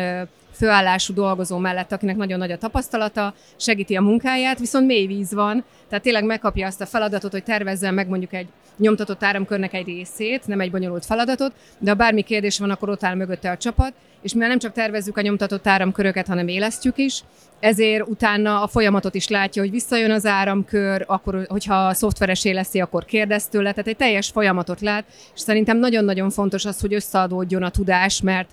főállású 0.53 1.13
dolgozó 1.13 1.57
mellett, 1.57 1.91
akinek 1.91 2.15
nagyon 2.15 2.39
nagy 2.39 2.51
a 2.51 2.57
tapasztalata, 2.57 3.33
segíti 3.57 3.95
a 3.95 4.01
munkáját, 4.01 4.59
viszont 4.59 4.85
mély 4.85 5.05
víz 5.05 5.33
van, 5.33 5.63
tehát 5.89 6.03
tényleg 6.03 6.25
megkapja 6.25 6.67
azt 6.67 6.81
a 6.81 6.85
feladatot, 6.85 7.31
hogy 7.31 7.43
tervezzen 7.43 7.93
meg 7.93 8.07
mondjuk 8.07 8.33
egy 8.33 8.47
nyomtatott 8.77 9.23
áramkörnek 9.23 9.73
egy 9.73 9.85
részét, 9.85 10.47
nem 10.47 10.59
egy 10.59 10.71
bonyolult 10.71 11.05
feladatot, 11.05 11.53
de 11.79 11.89
ha 11.89 11.95
bármi 11.95 12.21
kérdés 12.21 12.59
van, 12.59 12.69
akkor 12.69 12.89
ott 12.89 13.03
áll 13.03 13.15
mögötte 13.15 13.51
a 13.51 13.57
csapat, 13.57 13.93
és 14.21 14.33
mivel 14.33 14.47
nem 14.47 14.59
csak 14.59 14.73
tervezzük 14.73 15.17
a 15.17 15.21
nyomtatott 15.21 15.67
áramköröket, 15.67 16.27
hanem 16.27 16.47
élesztjük 16.47 16.97
is, 16.97 17.23
ezért 17.59 18.07
utána 18.07 18.61
a 18.61 18.67
folyamatot 18.67 19.15
is 19.15 19.27
látja, 19.27 19.61
hogy 19.61 19.71
visszajön 19.71 20.11
az 20.11 20.25
áramkör, 20.25 21.03
akkor, 21.07 21.45
hogyha 21.47 21.75
a 21.75 21.93
szoftveres 21.93 22.45
éleszi, 22.45 22.79
akkor 22.79 23.05
kérdez 23.05 23.47
tőle, 23.47 23.69
tehát 23.69 23.87
egy 23.87 23.97
teljes 23.97 24.29
folyamatot 24.29 24.81
lát, 24.81 25.05
és 25.35 25.41
szerintem 25.41 25.77
nagyon-nagyon 25.77 26.29
fontos 26.29 26.65
az, 26.65 26.79
hogy 26.79 26.93
összeadódjon 26.93 27.63
a 27.63 27.69
tudás, 27.69 28.21
mert 28.21 28.49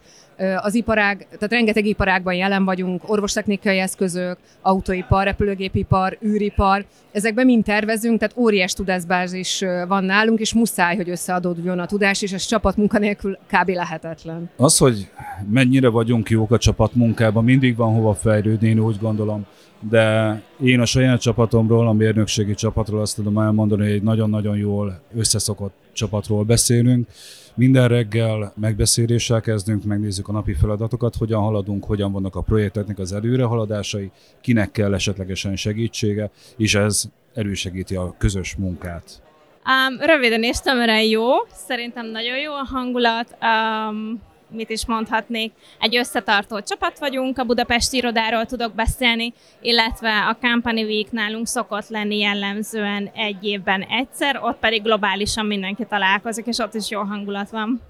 az 0.57 0.75
iparág, 0.75 1.27
tehát 1.31 1.51
rengeteg 1.53 1.87
iparágban 1.87 2.35
jelen 2.35 2.65
vagyunk, 2.65 3.11
orvostechnikai 3.11 3.79
eszközök, 3.79 4.37
autóipar, 4.63 5.25
repülőgépipar, 5.25 6.19
űripar, 6.25 6.85
ezekben 7.13 7.47
mind 7.47 7.65
tervezünk, 7.65 8.19
tehát 8.19 8.37
óriás 8.37 8.73
tudásbázis 8.73 9.65
van 9.89 10.05
nálunk, 10.05 10.41
és 10.41 10.55
muszáj, 10.55 10.97
hogy 10.97 11.11
összeadódjon 11.11 11.79
a 11.79 11.87
tudás, 11.87 12.23
és 12.23 12.33
ez 12.33 12.45
csapatmunka 12.45 12.99
nélkül 12.99 13.39
kb. 13.47 13.69
lehetetlen. 13.69 14.51
Az, 14.57 14.79
hogy 14.79 15.09
mennyire 15.51 15.89
vagyunk 15.89 16.31
jók 16.31 16.51
a 16.51 16.59
csapatmunkában, 16.59 17.45
mindig 17.45 17.77
van 17.77 17.95
hova 17.95 18.15
fejlődni, 18.15 18.69
én 18.69 18.79
úgy 18.79 18.97
gondolom 19.01 19.47
de 19.89 20.43
én 20.63 20.81
a 20.81 20.85
saját 20.85 21.21
csapatomról, 21.21 21.89
a 21.89 21.93
mérnökségi 21.93 22.55
csapatról 22.55 23.01
azt 23.01 23.17
tudom 23.17 23.39
elmondani, 23.39 23.83
hogy 23.83 23.93
egy 23.93 24.03
nagyon-nagyon 24.03 24.57
jól 24.57 25.01
összeszokott 25.15 25.75
csapatról 25.93 26.45
beszélünk. 26.45 27.09
Minden 27.55 27.89
reggel 27.89 28.53
megbeszéléssel 28.57 29.41
kezdünk, 29.41 29.85
megnézzük 29.85 30.29
a 30.29 30.33
napi 30.33 30.55
feladatokat, 30.55 31.17
hogyan 31.17 31.41
haladunk, 31.41 31.85
hogyan 31.85 32.13
vannak 32.13 32.37
a 32.37 32.41
projekteknek 32.41 32.99
az 32.99 33.13
előrehaladásai, 33.13 34.11
kinek 34.41 34.71
kell 34.71 34.95
esetlegesen 34.95 35.57
segítsége, 35.57 36.31
és 36.57 36.75
ez 36.75 37.03
elősegíti 37.35 37.95
a 37.95 38.15
közös 38.19 38.57
munkát. 38.57 39.23
Um, 39.65 40.07
röviden 40.07 40.43
és 40.43 40.59
tömören 40.59 41.03
jó, 41.03 41.29
szerintem 41.53 42.07
nagyon 42.07 42.39
jó 42.39 42.53
a 42.53 42.67
hangulat. 42.71 43.37
Um, 43.43 44.21
mit 44.53 44.71
is 44.71 44.87
mondhatnék, 44.87 45.53
egy 45.81 45.97
összetartó 45.97 46.61
csapat 46.61 46.99
vagyunk, 46.99 47.39
a 47.39 47.45
budapesti 47.45 47.97
irodáról 47.97 48.47
tudok 48.47 48.75
beszélni, 48.75 49.33
illetve 49.61 50.11
a 50.11 50.37
Company 50.41 50.83
Week 50.83 51.11
nálunk 51.11 51.47
szokott 51.47 51.89
lenni 51.89 52.19
jellemzően 52.19 53.11
egy 53.15 53.45
évben 53.45 53.83
egyszer, 53.83 54.39
ott 54.43 54.59
pedig 54.59 54.83
globálisan 54.83 55.47
mindenki 55.47 55.87
találkozik, 55.89 56.47
és 56.47 56.59
ott 56.59 56.75
is 56.75 56.91
jó 56.91 57.01
hangulat 57.01 57.51
van. 57.51 57.81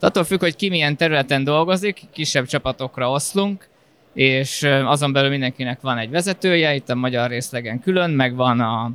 Attól 0.00 0.24
függ, 0.24 0.40
hogy 0.40 0.56
ki 0.56 0.68
milyen 0.68 0.96
területen 0.96 1.44
dolgozik, 1.44 2.00
kisebb 2.12 2.46
csapatokra 2.46 3.10
oszlunk, 3.10 3.68
és 4.14 4.62
azon 4.84 5.12
belül 5.12 5.30
mindenkinek 5.30 5.80
van 5.80 5.98
egy 5.98 6.10
vezetője, 6.10 6.74
itt 6.74 6.88
a 6.88 6.94
magyar 6.94 7.30
részlegen 7.30 7.80
külön, 7.80 8.10
meg 8.10 8.34
van 8.34 8.60
a 8.60 8.90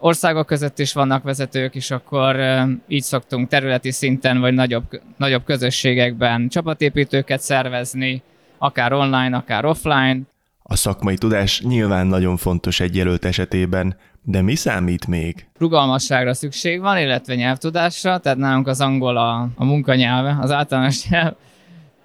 országok 0.00 0.46
között 0.46 0.78
is 0.78 0.92
vannak 0.92 1.22
vezetők, 1.22 1.74
és 1.74 1.90
akkor 1.90 2.40
így 2.88 3.02
szoktunk 3.02 3.48
területi 3.48 3.90
szinten 3.90 4.40
vagy 4.40 4.54
nagyobb, 4.54 4.84
nagyobb 5.16 5.44
közösségekben 5.44 6.48
csapatépítőket 6.48 7.40
szervezni, 7.40 8.22
akár 8.58 8.92
online, 8.92 9.36
akár 9.36 9.64
offline. 9.64 10.20
A 10.62 10.76
szakmai 10.76 11.16
tudás 11.16 11.60
nyilván 11.60 12.06
nagyon 12.06 12.36
fontos 12.36 12.80
egy 12.80 12.96
jelölt 12.96 13.24
esetében, 13.24 13.96
de 14.22 14.42
mi 14.42 14.54
számít 14.54 15.06
még? 15.06 15.46
Rugalmasságra 15.58 16.34
szükség 16.34 16.80
van, 16.80 16.98
illetve 16.98 17.34
nyelvtudásra, 17.34 18.18
tehát 18.18 18.38
nálunk 18.38 18.66
az 18.66 18.80
angol 18.80 19.16
a, 19.16 19.48
a 19.56 19.64
munkanyelve, 19.64 20.36
az 20.40 20.50
általános 20.50 21.06
nyelv, 21.08 21.34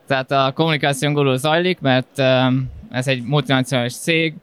Tehát 0.07 0.31
a 0.31 0.51
kommunikáció 0.55 1.07
angolul 1.07 1.37
zajlik, 1.37 1.79
mert 1.79 2.19
ez 2.89 3.07
egy 3.07 3.23
multinacionális 3.23 3.95
cég, 3.95 4.33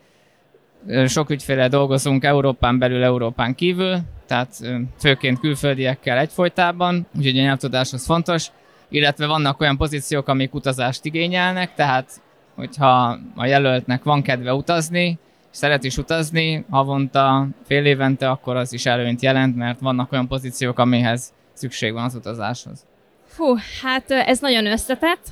sok 1.07 1.31
ügyféle 1.31 1.68
dolgozunk 1.68 2.25
Európán 2.25 2.79
belül, 2.79 3.03
Európán 3.03 3.55
kívül, 3.55 3.99
tehát 4.27 4.61
főként 4.99 5.40
külföldiekkel 5.40 6.18
egyfolytában, 6.18 7.07
úgyhogy 7.16 7.38
a 7.38 7.42
nyelvtudás 7.42 7.92
az 7.92 8.05
fontos, 8.05 8.47
illetve 8.88 9.27
vannak 9.27 9.61
olyan 9.61 9.77
pozíciók, 9.77 10.29
amik 10.29 10.55
utazást 10.55 11.05
igényelnek, 11.05 11.75
tehát 11.75 12.21
hogyha 12.55 13.18
a 13.37 13.47
jelöltnek 13.47 14.03
van 14.03 14.23
kedve 14.23 14.55
utazni, 14.55 15.18
szeret 15.51 15.85
is 15.85 15.97
utazni 15.97 16.64
havonta, 16.71 17.49
fél 17.66 17.85
évente, 17.85 18.31
akkor 18.31 18.57
az 18.57 18.73
is 18.73 18.87
előnyt 18.87 19.23
jelent, 19.23 19.57
mert 19.57 19.81
vannak 19.81 20.12
olyan 20.12 20.29
pozíciók, 20.29 20.79
amihez 20.79 21.33
szükség 21.53 21.92
van 21.92 22.05
az 22.05 22.14
utazáshoz. 22.14 22.87
Fú, 23.33 23.57
hát 23.83 24.11
ez 24.11 24.38
nagyon 24.38 24.66
összetett. 24.66 25.27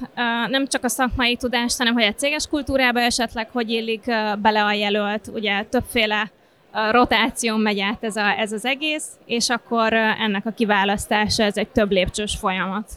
Nem 0.49 0.67
csak 0.67 0.85
a 0.85 0.89
szakmai 0.89 1.37
tudást, 1.37 1.79
hanem 1.79 1.95
hogy 1.95 2.03
a 2.03 2.13
céges 2.13 2.47
kultúrába 2.47 3.01
esetleg 3.01 3.49
hogy 3.51 3.71
illik 3.71 4.05
bele 4.43 4.65
a 4.65 4.73
jelölt. 4.73 5.31
Ugye 5.35 5.63
többféle 5.65 6.31
rotáción 6.91 7.61
megy 7.61 7.81
át 7.81 8.05
ez, 8.05 8.17
a, 8.17 8.39
ez 8.39 8.53
az 8.53 8.65
egész, 8.65 9.07
és 9.27 9.49
akkor 9.49 9.93
ennek 9.93 10.47
a 10.47 10.51
kiválasztása 10.51 11.43
ez 11.43 11.57
egy 11.57 11.69
több 11.69 11.91
lépcsős 11.91 12.37
folyamat. 12.37 12.91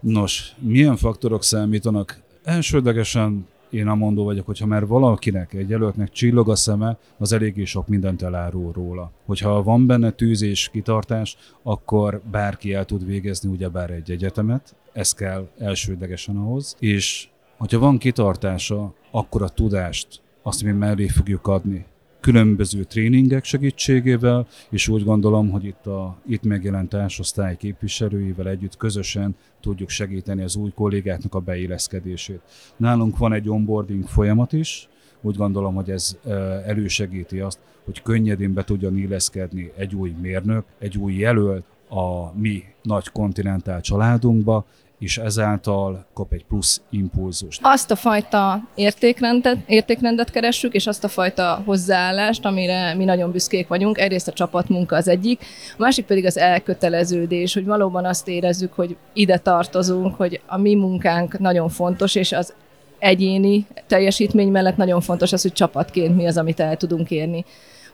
Nos, 0.00 0.52
milyen 0.58 0.96
faktorok 0.96 1.42
számítanak? 1.42 2.16
Elsődlegesen 2.44 3.48
én 3.72 3.86
a 3.88 3.94
mondó 3.94 4.24
vagyok, 4.24 4.46
hogyha 4.46 4.66
már 4.66 4.86
valakinek, 4.86 5.52
egy 5.52 5.68
jelöltnek 5.68 6.10
csillog 6.10 6.48
a 6.48 6.56
szeme, 6.56 6.98
az 7.18 7.32
eléggé 7.32 7.64
sok 7.64 7.88
mindent 7.88 8.22
elárul 8.22 8.72
róla. 8.72 9.10
Hogyha 9.26 9.62
van 9.62 9.86
benne 9.86 10.10
tűz 10.10 10.42
és 10.42 10.68
kitartás, 10.72 11.36
akkor 11.62 12.20
bárki 12.30 12.72
el 12.72 12.84
tud 12.84 13.06
végezni 13.06 13.50
ugyebár 13.50 13.90
egy 13.90 14.10
egyetemet, 14.10 14.76
ez 14.92 15.12
kell 15.12 15.48
elsődlegesen 15.58 16.36
ahhoz, 16.36 16.76
és 16.78 17.28
hogyha 17.56 17.78
van 17.78 17.98
kitartása, 17.98 18.94
akkor 19.10 19.42
a 19.42 19.48
tudást, 19.48 20.20
azt 20.42 20.62
mi 20.62 20.70
mellé 20.70 21.08
fogjuk 21.08 21.46
adni 21.46 21.86
különböző 22.22 22.84
tréningek 22.84 23.44
segítségével, 23.44 24.46
és 24.70 24.88
úgy 24.88 25.04
gondolom, 25.04 25.50
hogy 25.50 25.64
itt 25.64 25.86
a 25.86 26.16
itt 26.26 26.42
megjelent 26.42 26.88
társosztály 26.88 27.56
képviselőivel 27.56 28.48
együtt 28.48 28.76
közösen 28.76 29.34
tudjuk 29.60 29.88
segíteni 29.88 30.42
az 30.42 30.56
új 30.56 30.70
kollégáknak 30.74 31.34
a 31.34 31.40
beilleszkedését. 31.40 32.40
Nálunk 32.76 33.18
van 33.18 33.32
egy 33.32 33.48
onboarding 33.48 34.06
folyamat 34.06 34.52
is, 34.52 34.88
úgy 35.20 35.36
gondolom, 35.36 35.74
hogy 35.74 35.90
ez 35.90 36.18
elősegíti 36.66 37.40
azt, 37.40 37.58
hogy 37.84 38.02
könnyedén 38.02 38.52
be 38.52 38.64
tudjon 38.64 38.96
illeszkedni 38.96 39.72
egy 39.76 39.94
új 39.94 40.14
mérnök, 40.20 40.64
egy 40.78 40.98
új 40.98 41.14
jelölt 41.14 41.64
a 41.88 42.32
mi 42.38 42.62
nagy 42.82 43.08
kontinentál 43.08 43.80
családunkba, 43.80 44.66
és 45.02 45.18
ezáltal 45.18 46.06
kap 46.14 46.32
egy 46.32 46.44
plusz 46.44 46.80
impulzust. 46.90 47.60
Azt 47.62 47.90
a 47.90 47.96
fajta 47.96 48.60
értékrendet, 48.74 49.56
értékrendet 49.66 50.30
keressük, 50.30 50.74
és 50.74 50.86
azt 50.86 51.04
a 51.04 51.08
fajta 51.08 51.62
hozzáállást, 51.64 52.44
amire 52.44 52.94
mi 52.94 53.04
nagyon 53.04 53.30
büszkék 53.30 53.68
vagyunk. 53.68 53.98
Egyrészt 53.98 54.28
a 54.28 54.32
csapatmunka 54.32 54.96
az 54.96 55.08
egyik, 55.08 55.40
a 55.72 55.74
másik 55.78 56.04
pedig 56.04 56.26
az 56.26 56.38
elköteleződés, 56.38 57.54
hogy 57.54 57.64
valóban 57.64 58.04
azt 58.04 58.28
érezzük, 58.28 58.72
hogy 58.72 58.96
ide 59.12 59.38
tartozunk, 59.38 60.14
hogy 60.14 60.40
a 60.46 60.58
mi 60.58 60.74
munkánk 60.74 61.38
nagyon 61.38 61.68
fontos, 61.68 62.14
és 62.14 62.32
az 62.32 62.54
egyéni 62.98 63.66
teljesítmény 63.86 64.50
mellett 64.50 64.76
nagyon 64.76 65.00
fontos 65.00 65.32
az, 65.32 65.42
hogy 65.42 65.52
csapatként 65.52 66.16
mi 66.16 66.26
az, 66.26 66.36
amit 66.36 66.60
el 66.60 66.76
tudunk 66.76 67.10
érni. 67.10 67.44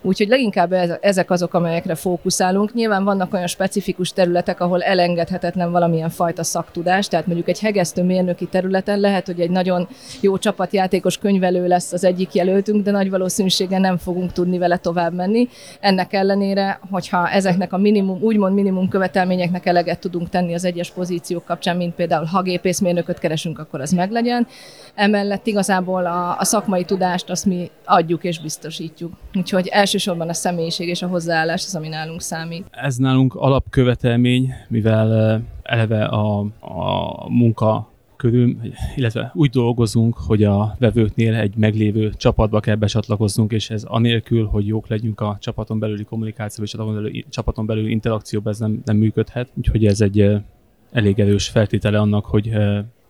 Úgyhogy 0.02 0.28
leginkább 0.28 0.72
ezek 1.00 1.30
azok, 1.30 1.54
amelyekre 1.54 1.94
fókuszálunk. 1.94 2.74
Nyilván 2.74 3.04
vannak 3.04 3.32
olyan 3.32 3.46
specifikus 3.46 4.12
területek, 4.12 4.60
ahol 4.60 4.82
elengedhetetlen 4.82 5.70
valamilyen 5.70 6.10
fajta 6.10 6.42
szaktudás, 6.42 7.08
tehát 7.08 7.26
mondjuk 7.26 7.48
egy 7.48 7.60
hegesztő 7.60 8.02
mérnöki 8.02 8.46
területen 8.46 9.00
lehet, 9.00 9.26
hogy 9.26 9.40
egy 9.40 9.50
nagyon 9.50 9.88
jó 10.20 10.38
csapatjátékos 10.38 11.18
könyvelő 11.18 11.66
lesz 11.66 11.92
az 11.92 12.04
egyik 12.04 12.34
jelöltünk, 12.34 12.84
de 12.84 12.90
nagy 12.90 13.10
valószínűséggel 13.10 13.80
nem 13.80 13.96
fogunk 13.96 14.32
tudni 14.32 14.58
vele 14.58 14.76
tovább 14.76 15.14
menni. 15.14 15.48
Ennek 15.80 16.12
ellenére, 16.12 16.80
hogyha 16.90 17.28
ezeknek 17.28 17.72
a 17.72 17.78
minimum, 17.78 18.22
úgymond 18.22 18.54
minimum 18.54 18.88
követelményeknek 18.88 19.66
eleget 19.66 19.98
tudunk 19.98 20.28
tenni 20.28 20.54
az 20.54 20.64
egyes 20.64 20.90
pozíciók 20.90 21.44
kapcsán, 21.44 21.76
mint 21.76 21.94
például 21.94 22.24
ha 22.24 22.42
gépészmérnököt 22.42 23.18
keresünk, 23.18 23.58
akkor 23.58 23.80
az 23.80 23.90
meglegyen. 23.90 24.46
Emellett 24.94 25.46
igazából 25.46 26.06
a, 26.06 26.36
a 26.38 26.44
szakmai 26.44 26.84
tudást 26.84 27.30
azt 27.30 27.46
mi 27.46 27.70
adjuk 27.84 28.24
és 28.24 28.40
biztosítjuk. 28.40 29.12
Úgyhogy 29.34 29.68
elsősorban 29.88 30.28
a 30.28 30.32
személyiség 30.32 30.88
és 30.88 31.02
a 31.02 31.06
hozzáállás 31.06 31.64
az, 31.64 31.74
ami 31.74 31.88
nálunk 31.88 32.20
számít. 32.20 32.66
Ez 32.70 32.96
nálunk 32.96 33.34
alapkövetelmény, 33.34 34.52
mivel 34.68 35.42
eleve 35.62 36.04
a, 36.04 36.38
a 36.60 37.28
munka 37.28 37.90
körül, 38.16 38.56
illetve 38.96 39.30
úgy 39.34 39.50
dolgozunk, 39.50 40.16
hogy 40.16 40.44
a 40.44 40.76
vevőknél 40.78 41.34
egy 41.34 41.56
meglévő 41.56 42.12
csapatba 42.16 42.60
kell 42.60 42.74
becsatlakoznunk, 42.74 43.52
és 43.52 43.70
ez 43.70 43.84
anélkül, 43.84 44.46
hogy 44.46 44.66
jók 44.66 44.88
legyünk 44.88 45.20
a 45.20 45.36
csapaton 45.40 45.78
belüli 45.78 46.04
kommunikáció 46.04 46.64
és 46.64 46.74
a 46.74 47.00
csapaton 47.30 47.66
belüli 47.66 47.90
interakcióban, 47.90 48.52
ez 48.52 48.58
nem, 48.58 48.80
nem 48.84 48.96
működhet. 48.96 49.48
Úgyhogy 49.54 49.86
ez 49.86 50.00
egy 50.00 50.30
elég 50.92 51.18
erős 51.18 51.48
feltétele 51.48 51.98
annak, 51.98 52.24
hogy 52.24 52.52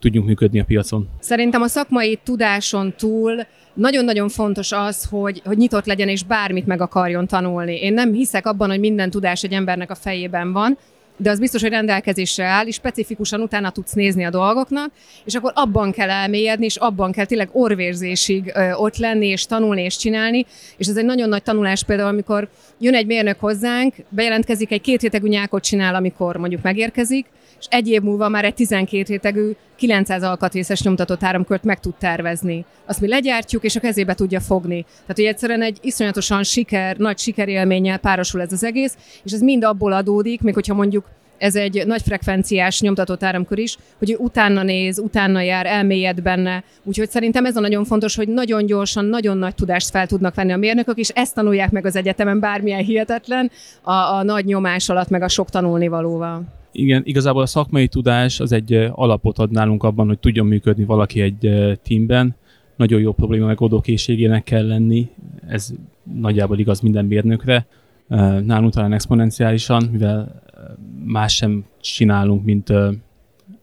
tudjunk 0.00 0.26
működni 0.26 0.60
a 0.60 0.64
piacon. 0.64 1.08
Szerintem 1.20 1.62
a 1.62 1.68
szakmai 1.68 2.18
tudáson 2.24 2.94
túl 2.96 3.46
nagyon-nagyon 3.74 4.28
fontos 4.28 4.72
az, 4.72 5.04
hogy, 5.10 5.42
hogy 5.44 5.56
nyitott 5.56 5.86
legyen 5.86 6.08
és 6.08 6.24
bármit 6.24 6.66
meg 6.66 6.80
akarjon 6.80 7.26
tanulni. 7.26 7.80
Én 7.80 7.92
nem 7.92 8.12
hiszek 8.12 8.46
abban, 8.46 8.68
hogy 8.68 8.80
minden 8.80 9.10
tudás 9.10 9.42
egy 9.42 9.52
embernek 9.52 9.90
a 9.90 9.94
fejében 9.94 10.52
van, 10.52 10.78
de 11.20 11.30
az 11.30 11.38
biztos, 11.38 11.60
hogy 11.60 11.70
rendelkezésre 11.70 12.44
áll, 12.44 12.66
és 12.66 12.74
specifikusan 12.74 13.40
utána 13.40 13.70
tudsz 13.70 13.92
nézni 13.92 14.24
a 14.24 14.30
dolgoknak, 14.30 14.90
és 15.24 15.34
akkor 15.34 15.52
abban 15.54 15.92
kell 15.92 16.10
elmélyedni, 16.10 16.64
és 16.64 16.76
abban 16.76 17.12
kell 17.12 17.24
tényleg 17.24 17.48
orvérzésig 17.52 18.52
ott 18.76 18.96
lenni, 18.96 19.26
és 19.26 19.46
tanulni, 19.46 19.82
és 19.82 19.96
csinálni, 19.96 20.46
és 20.76 20.86
ez 20.86 20.96
egy 20.96 21.04
nagyon 21.04 21.28
nagy 21.28 21.42
tanulás 21.42 21.84
például, 21.84 22.08
amikor 22.08 22.48
jön 22.78 22.94
egy 22.94 23.06
mérnök 23.06 23.40
hozzánk, 23.40 23.94
bejelentkezik, 24.08 24.72
egy 24.72 24.80
két 24.80 25.00
hétegű 25.00 25.28
nyákot 25.28 25.62
csinál, 25.62 25.94
amikor 25.94 26.36
mondjuk 26.36 26.62
megérkezik, 26.62 27.26
és 27.60 27.66
egy 27.68 27.88
év 27.88 28.02
múlva 28.02 28.28
már 28.28 28.44
egy 28.44 28.54
12 28.54 29.04
rétegű 29.06 29.50
900 29.76 30.22
alkatrészes 30.22 30.82
nyomtatott 30.82 31.22
áramkört 31.22 31.64
meg 31.64 31.80
tud 31.80 31.94
tervezni. 31.94 32.64
Azt 32.86 33.00
mi 33.00 33.08
legyártjuk, 33.08 33.64
és 33.64 33.76
a 33.76 33.80
kezébe 33.80 34.14
tudja 34.14 34.40
fogni. 34.40 34.82
Tehát, 34.82 35.16
hogy 35.16 35.24
egyszerűen 35.24 35.62
egy 35.62 35.78
iszonyatosan 35.80 36.42
siker, 36.42 36.96
nagy 36.96 37.18
sikerélménnyel 37.18 37.98
párosul 37.98 38.40
ez 38.40 38.52
az 38.52 38.64
egész, 38.64 38.96
és 39.24 39.32
ez 39.32 39.40
mind 39.40 39.64
abból 39.64 39.92
adódik, 39.92 40.40
még 40.40 40.54
hogyha 40.54 40.74
mondjuk 40.74 41.04
ez 41.38 41.56
egy 41.56 41.86
nagy 41.86 42.02
frekvenciás 42.02 42.80
nyomtatott 42.80 43.22
áramkör 43.22 43.58
is, 43.58 43.76
hogy 43.98 44.10
ő 44.10 44.16
utána 44.18 44.62
néz, 44.62 44.98
utána 44.98 45.40
jár, 45.40 45.66
elmélyed 45.66 46.22
benne. 46.22 46.64
Úgyhogy 46.82 47.10
szerintem 47.10 47.44
ez 47.44 47.56
a 47.56 47.60
nagyon 47.60 47.84
fontos, 47.84 48.16
hogy 48.16 48.28
nagyon 48.28 48.66
gyorsan, 48.66 49.04
nagyon 49.04 49.38
nagy 49.38 49.54
tudást 49.54 49.90
fel 49.90 50.06
tudnak 50.06 50.34
venni 50.34 50.52
a 50.52 50.56
mérnökök, 50.56 50.98
és 50.98 51.08
ezt 51.08 51.34
tanulják 51.34 51.70
meg 51.70 51.86
az 51.86 51.96
egyetemen, 51.96 52.40
bármilyen 52.40 52.84
hihetetlen, 52.84 53.50
a, 53.82 53.92
a 53.92 54.22
nagy 54.22 54.44
nyomás 54.44 54.88
alatt, 54.88 55.08
meg 55.08 55.22
a 55.22 55.28
sok 55.28 55.50
tanulnivalóval. 55.50 56.42
Igen, 56.72 57.02
igazából 57.04 57.42
a 57.42 57.46
szakmai 57.46 57.88
tudás 57.88 58.40
az 58.40 58.52
egy 58.52 58.72
alapot 58.92 59.38
ad 59.38 59.50
nálunk 59.50 59.82
abban, 59.82 60.06
hogy 60.06 60.18
tudjon 60.18 60.46
működni 60.46 60.84
valaki 60.84 61.20
egy 61.20 61.38
teamben. 61.82 62.36
Nagyon 62.76 63.00
jó 63.00 63.12
probléma 63.12 63.46
megoldó 63.46 63.80
készségének 63.80 64.44
kell 64.44 64.66
lenni, 64.66 65.08
ez 65.46 65.72
nagyjából 66.02 66.58
igaz 66.58 66.80
minden 66.80 67.04
mérnökre. 67.04 67.66
Nálunk 68.44 68.72
talán 68.72 68.92
exponenciálisan, 68.92 69.88
mivel 69.92 70.42
más 71.04 71.34
sem 71.34 71.64
csinálunk, 71.80 72.44
mint 72.44 72.72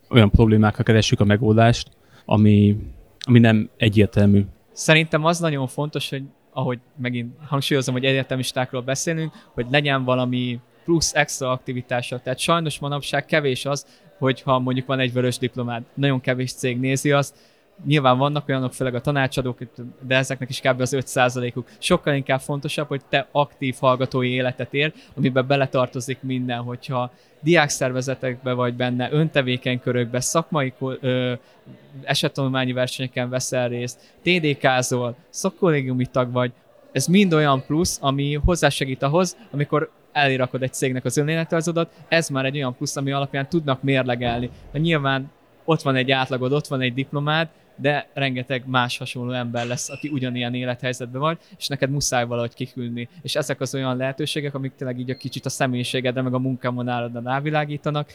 olyan 0.08 0.30
problémákra 0.30 0.82
keressük 0.82 1.20
a 1.20 1.24
megoldást, 1.24 1.88
ami, 2.24 2.76
ami 3.20 3.38
nem 3.38 3.68
egyértelmű. 3.76 4.44
Szerintem 4.72 5.24
az 5.24 5.38
nagyon 5.38 5.66
fontos, 5.66 6.10
hogy 6.10 6.22
ahogy 6.52 6.78
megint 6.96 7.34
hangsúlyozom, 7.46 7.94
hogy 7.94 8.04
egyetemistákról 8.04 8.82
beszélünk, 8.82 9.32
hogy 9.54 9.66
legyen 9.70 10.04
valami 10.04 10.58
plusz 10.86 11.14
extra 11.14 11.50
aktivitása. 11.50 12.18
Tehát 12.18 12.38
sajnos 12.38 12.78
manapság 12.78 13.24
kevés 13.24 13.64
az, 13.64 13.86
hogyha 14.18 14.58
mondjuk 14.58 14.86
van 14.86 14.98
egy 14.98 15.12
vörös 15.12 15.38
diplomád, 15.38 15.82
nagyon 15.94 16.20
kevés 16.20 16.52
cég 16.52 16.80
nézi 16.80 17.12
azt, 17.12 17.34
nyilván 17.84 18.18
vannak 18.18 18.48
olyanok, 18.48 18.72
főleg 18.72 18.94
a 18.94 19.00
tanácsadók, 19.00 19.58
de 20.00 20.16
ezeknek 20.16 20.48
is 20.48 20.60
kb. 20.60 20.80
az 20.80 20.96
5%-uk. 20.96 21.68
Sokkal 21.78 22.14
inkább 22.14 22.40
fontosabb, 22.40 22.88
hogy 22.88 23.02
te 23.08 23.28
aktív 23.32 23.76
hallgatói 23.80 24.30
életet 24.30 24.74
ér, 24.74 24.92
amiben 25.16 25.46
beletartozik 25.46 26.18
minden, 26.22 26.62
hogyha 26.62 27.12
diákszervezetekbe 27.40 28.52
vagy 28.52 28.74
benne, 28.74 29.12
öntevékeny 29.12 29.80
körökbe, 29.80 30.20
szakmai 30.20 30.72
ö, 31.00 31.32
esettanulmányi 32.02 32.72
versenyeken 32.72 33.28
veszel 33.28 33.68
részt, 33.68 34.14
TDK-zol, 34.22 35.16
szakkollégiumi 35.28 36.06
tag 36.06 36.32
vagy, 36.32 36.52
ez 36.92 37.06
mind 37.06 37.32
olyan 37.32 37.64
plusz, 37.66 37.98
ami 38.00 38.34
hozzásegít 38.34 39.02
ahhoz, 39.02 39.36
amikor 39.50 39.90
elirakod 40.16 40.62
egy 40.62 40.72
cégnek 40.72 41.04
az 41.04 41.16
önéletrajzodat, 41.16 41.92
ez 42.08 42.28
már 42.28 42.44
egy 42.44 42.56
olyan 42.56 42.76
plusz, 42.76 42.96
ami 42.96 43.10
alapján 43.10 43.48
tudnak 43.48 43.82
mérlegelni. 43.82 44.50
De 44.72 44.78
nyilván 44.78 45.30
ott 45.64 45.82
van 45.82 45.94
egy 45.94 46.10
átlagod, 46.10 46.52
ott 46.52 46.66
van 46.66 46.80
egy 46.80 46.94
diplomád, 46.94 47.48
de 47.76 48.08
rengeteg 48.14 48.62
más 48.66 48.98
hasonló 48.98 49.32
ember 49.32 49.66
lesz, 49.66 49.90
aki 49.90 50.08
ugyanilyen 50.08 50.54
élethelyzetben 50.54 51.20
van, 51.20 51.38
és 51.58 51.66
neked 51.66 51.90
muszáj 51.90 52.26
valahogy 52.26 52.54
kiküldni. 52.54 53.08
És 53.22 53.34
ezek 53.34 53.60
az 53.60 53.74
olyan 53.74 53.96
lehetőségek, 53.96 54.54
amik 54.54 54.72
tényleg 54.76 54.98
így 54.98 55.10
a 55.10 55.16
kicsit 55.16 55.46
a 55.46 55.48
személyiségedre, 55.48 56.22
meg 56.22 56.34
a 56.34 56.38
munkámonáradra 56.38 57.20
rávilágítanak, 57.24 58.12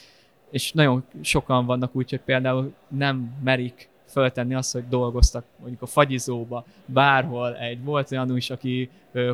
és 0.52 0.72
nagyon 0.72 1.04
sokan 1.22 1.66
vannak 1.66 1.96
úgy, 1.96 2.10
hogy 2.10 2.20
például 2.20 2.74
nem 2.88 3.34
merik 3.44 3.90
föltenni 4.12 4.56
azt, 4.56 4.74
hogy 4.74 4.84
dolgoztak 4.90 5.44
mondjuk 5.60 5.82
a 5.82 5.86
fagyizóba, 5.86 6.66
bárhol 6.86 7.58
egy, 7.58 7.84
volt 7.84 8.12
olyan 8.12 8.38
is, 8.38 8.50
aki 8.50 8.90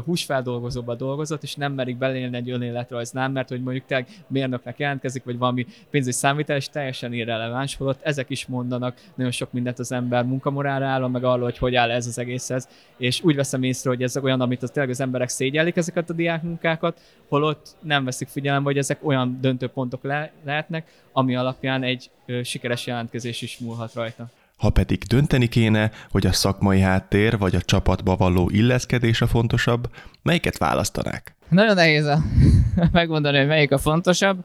húsfeldolgozóba 0.06 0.96
dolgozott, 0.96 1.44
és 1.44 1.56
nem 1.56 1.74
merik 1.74 1.98
belélni 1.98 2.38
egy 2.38 2.50
önéletrajznál, 2.50 3.30
mert 3.30 3.50
hogy 3.50 3.62
mondjuk 3.62 3.86
tényleg 3.86 4.08
mérnöknek 4.28 4.80
jelentkezik, 4.80 5.24
vagy 5.24 5.38
valami 5.38 5.66
pénzügyi 5.90 6.16
számítal, 6.16 6.56
és 6.56 6.70
teljesen 6.70 7.14
irreleváns, 7.14 7.76
holott 7.76 8.00
ezek 8.02 8.30
is 8.30 8.46
mondanak 8.46 8.98
nagyon 9.16 9.32
sok 9.32 9.52
mindent 9.52 9.80
az 9.80 9.92
ember 9.92 10.26
munkamoráláról, 10.26 11.10
meg 11.10 11.24
arról, 11.24 11.44
hogy 11.44 11.58
hogy 11.58 11.76
áll 11.76 11.92
ez 11.92 12.08
az 12.08 12.18
egészhez, 12.20 12.68
és 12.98 13.24
úgy 13.24 13.36
veszem 13.36 13.64
észre, 13.64 13.90
hogy 13.90 14.04
ez 14.04 14.18
olyan, 14.18 14.42
amit 14.42 14.64
az 14.64 14.70
tényleg 14.70 14.92
az 14.92 15.00
emberek 15.00 15.30
szégyellik 15.30 15.76
ezeket 15.76 16.10
a 16.10 16.14
diákmunkákat, 16.14 17.00
holott 17.30 17.76
nem 17.82 18.06
veszik 18.06 18.28
figyelembe, 18.28 18.70
hogy 18.70 18.78
ezek 18.78 19.00
olyan 19.08 19.38
döntőpontok 19.42 20.04
le- 20.04 20.32
lehetnek, 20.46 20.88
ami 21.12 21.36
alapján 21.36 21.84
egy 21.84 22.10
ö, 22.26 22.44
sikeres 22.44 22.88
jelentkezés 22.88 23.42
is 23.42 23.58
múlhat 23.58 23.94
rajta. 23.94 24.30
Ha 24.58 24.70
pedig 24.70 25.04
dönteni 25.04 25.48
kéne, 25.48 25.92
hogy 26.12 26.26
a 26.26 26.32
szakmai 26.32 26.80
háttér 26.80 27.38
vagy 27.38 27.56
a 27.56 27.62
csapatba 27.62 28.16
való 28.16 28.50
illeszkedés 28.50 29.22
a 29.22 29.28
fontosabb, 29.28 29.90
melyiket 30.24 30.58
választanák? 30.58 31.36
Nagyon 31.50 31.76
nehéz 31.76 32.06
a 32.06 32.20
megmondani, 32.92 33.38
hogy 33.38 33.48
melyik 33.48 33.72
a 33.72 33.78
fontosabb. 33.78 34.38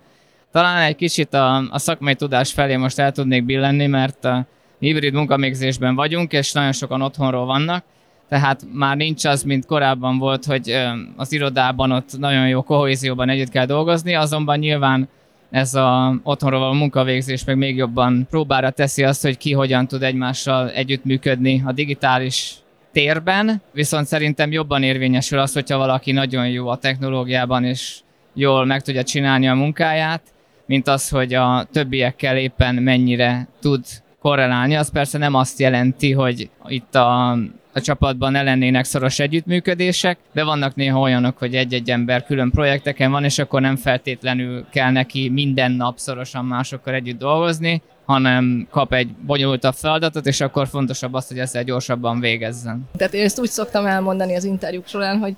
Talán 0.52 0.82
egy 0.82 0.96
kicsit 0.96 1.34
a, 1.34 1.56
a 1.70 1.78
szakmai 1.78 2.14
tudás 2.14 2.52
felé 2.52 2.76
most 2.76 2.98
el 2.98 3.12
tudnék 3.12 3.44
billenni, 3.44 3.86
mert 3.86 4.24
a 4.24 4.46
hibrid 4.78 5.14
munkavégzésben 5.14 5.94
vagyunk, 5.94 6.32
és 6.32 6.52
nagyon 6.52 6.72
sokan 6.72 7.02
otthonról 7.02 7.46
vannak, 7.46 7.84
tehát 8.28 8.64
már 8.72 8.96
nincs 8.96 9.24
az, 9.24 9.42
mint 9.42 9.66
korábban 9.66 10.18
volt, 10.18 10.44
hogy 10.44 10.78
az 11.16 11.32
irodában 11.32 11.92
ott 11.92 12.18
nagyon 12.18 12.48
jó 12.48 12.62
kohézióban 12.62 13.28
együtt 13.28 13.48
kell 13.48 13.66
dolgozni, 13.66 14.14
azonban 14.14 14.58
nyilván 14.58 15.08
ez 15.52 15.74
a 15.74 16.14
otthonról 16.22 16.60
való 16.60 16.72
munkavégzés 16.72 17.44
meg 17.44 17.56
még 17.56 17.76
jobban 17.76 18.26
próbára 18.30 18.70
teszi 18.70 19.04
azt, 19.04 19.22
hogy 19.22 19.36
ki 19.36 19.52
hogyan 19.52 19.86
tud 19.86 20.02
egymással 20.02 20.70
együttműködni 20.70 21.62
a 21.66 21.72
digitális 21.72 22.54
térben, 22.92 23.62
viszont 23.72 24.06
szerintem 24.06 24.52
jobban 24.52 24.82
érvényesül 24.82 25.38
az, 25.38 25.52
hogyha 25.52 25.78
valaki 25.78 26.12
nagyon 26.12 26.48
jó 26.48 26.68
a 26.68 26.76
technológiában, 26.76 27.64
és 27.64 28.00
jól 28.34 28.64
meg 28.64 28.82
tudja 28.82 29.02
csinálni 29.02 29.48
a 29.48 29.54
munkáját, 29.54 30.22
mint 30.66 30.88
az, 30.88 31.08
hogy 31.08 31.34
a 31.34 31.66
többiekkel 31.72 32.36
éppen 32.36 32.74
mennyire 32.74 33.48
tud 33.60 33.84
korrelálni. 34.20 34.76
Az 34.76 34.90
persze 34.90 35.18
nem 35.18 35.34
azt 35.34 35.58
jelenti, 35.58 36.12
hogy 36.12 36.50
itt 36.66 36.94
a, 36.94 37.38
a 37.72 37.80
csapatban 37.80 38.32
ne 38.32 38.82
szoros 38.82 39.18
együttműködések, 39.18 40.18
de 40.32 40.44
vannak 40.44 40.74
néha 40.74 41.00
olyanok, 41.00 41.38
hogy 41.38 41.54
egy-egy 41.54 41.90
ember 41.90 42.24
külön 42.24 42.50
projekteken 42.50 43.10
van, 43.10 43.24
és 43.24 43.38
akkor 43.38 43.60
nem 43.60 43.76
feltétlenül 43.76 44.66
kell 44.70 44.90
neki 44.90 45.28
minden 45.28 45.72
nap 45.72 45.98
szorosan 45.98 46.44
másokkal 46.44 46.94
együtt 46.94 47.18
dolgozni, 47.18 47.82
hanem 48.04 48.66
kap 48.70 48.92
egy 48.92 49.14
bonyolultabb 49.26 49.74
feladatot, 49.74 50.26
és 50.26 50.40
akkor 50.40 50.68
fontosabb 50.68 51.14
az, 51.14 51.28
hogy 51.28 51.38
ezzel 51.38 51.64
gyorsabban 51.64 52.20
végezzen. 52.20 52.88
Tehát 52.96 53.14
én 53.14 53.24
ezt 53.24 53.40
úgy 53.40 53.48
szoktam 53.48 53.86
elmondani 53.86 54.36
az 54.36 54.44
interjúk 54.44 54.86
során, 54.86 55.18
hogy 55.18 55.36